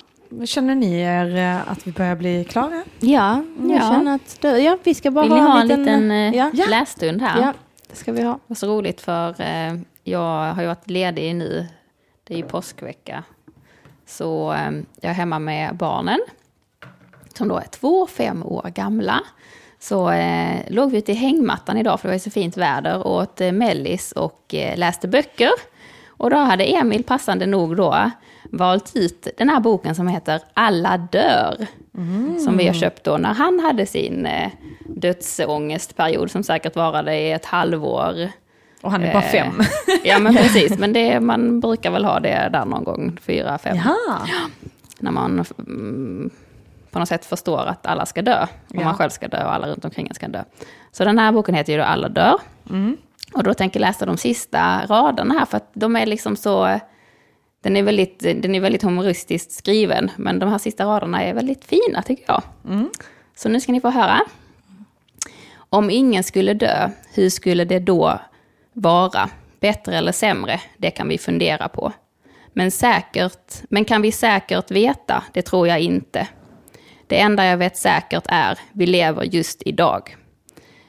[0.47, 2.83] känner ni er eh, att vi börjar bli klara?
[3.01, 3.81] Ja, jag Ja.
[3.81, 6.11] känner att det, ja, vi ska bara Vill ni ha ha en liten...
[6.11, 6.51] eh, ja.
[6.71, 7.41] lässtund här?
[7.41, 7.53] ja,
[7.91, 8.33] det ska vi ha.
[8.33, 9.75] Det var så roligt för eh,
[10.05, 11.67] jag har ju varit ledig nu.
[12.25, 13.23] Det är ju påskvecka.
[14.07, 14.71] Så eh,
[15.01, 16.19] jag är hemma med barnen.
[17.35, 19.21] Som då är två och fem år gamla.
[19.81, 23.07] Så eh, låg vi ute i hängmattan idag för det var ju så fint väder.
[23.07, 25.51] Och åt eh, mellis och eh, läste böcker.
[26.09, 28.11] Och då hade Emil passande nog då
[28.57, 31.67] valt ut den här boken som heter Alla dör.
[32.45, 34.51] Som vi har köpt då när han hade sin eh,
[34.87, 38.29] dödsångestperiod som säkert varade i ett halvår.
[38.83, 39.61] Och han är bara Eh, fem.
[40.05, 43.77] Ja men precis, men det, man brukar väl ha det där någon gång, fyra, fem.
[43.77, 44.19] Jaha.
[44.99, 46.31] När man mm,
[46.91, 48.43] på något sätt förstår att alla ska dö.
[48.43, 48.85] Och Ja.
[48.85, 50.43] man själv ska dö och alla runt omkring en ska dö.
[50.93, 52.39] Så den här boken heter ju då Alla dör.
[53.35, 56.79] Och då tänker jag läsa de sista raderna här, för att de är liksom så...
[57.65, 61.65] Den är väldigt, den är väldigt humoristiskt skriven, men de här sista raderna är väldigt
[61.65, 62.43] fina tycker jag.
[63.35, 64.21] Så nu ska ni få höra.
[65.57, 68.21] Om ingen skulle dö, hur skulle det då
[68.73, 69.31] vara?
[69.61, 70.61] Bättre eller sämre?
[70.77, 71.93] Det kan vi fundera på.
[72.53, 75.25] Men säkert, men kan vi säkert veta?
[75.33, 76.29] Det tror jag inte.
[77.07, 80.17] Det enda jag vet säkert är, vi lever just idag.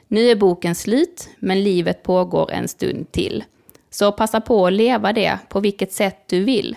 [0.08, 3.44] Nu är boken slut, men livet pågår en stund till.
[3.96, 6.76] Så passa på att leva det på vilket sätt du vill.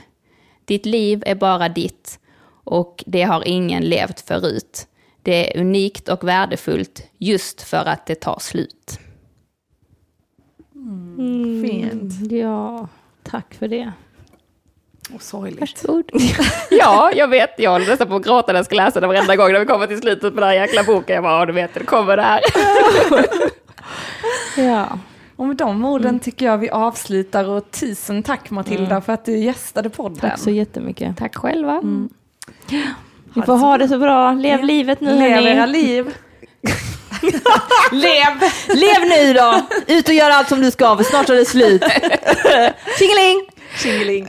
[0.66, 2.20] Ditt liv är bara ditt
[2.64, 4.88] och det har ingen levt förut.
[5.24, 9.00] Det är unikt och värdefullt just för att det tar slut.
[11.68, 12.32] Fint.
[12.32, 12.88] Ja,
[13.24, 13.92] tack för det.
[15.14, 15.60] Och sorgligt.
[15.60, 16.12] Varsågod.
[16.70, 17.50] Ja, jag vet.
[17.58, 19.66] Jag håller nästan på att gråta när jag ska läsa den varenda gång när vi
[19.66, 21.16] kommer till slutet på den här jäkla boken.
[21.16, 22.42] Jag bara, "Ja, du vet, det kommer det här.
[24.58, 25.00] Ja.
[25.40, 29.38] Och med de orden tycker jag vi avslutar och tusen tack Matilda för att du
[29.38, 30.18] gästade podden.
[30.18, 31.18] Tack så jättemycket.
[31.18, 31.82] Tack själva.
[33.34, 34.34] Ni får ha det så bra.
[34.34, 36.06] Lev livet nu Lev era liv.
[37.92, 38.40] Lev!
[38.68, 39.62] Lev nu då!
[39.88, 41.84] Ut och gör allt som du ska för snart är det slut.
[43.00, 43.48] Tjingeling!
[43.78, 44.28] Tjingeling.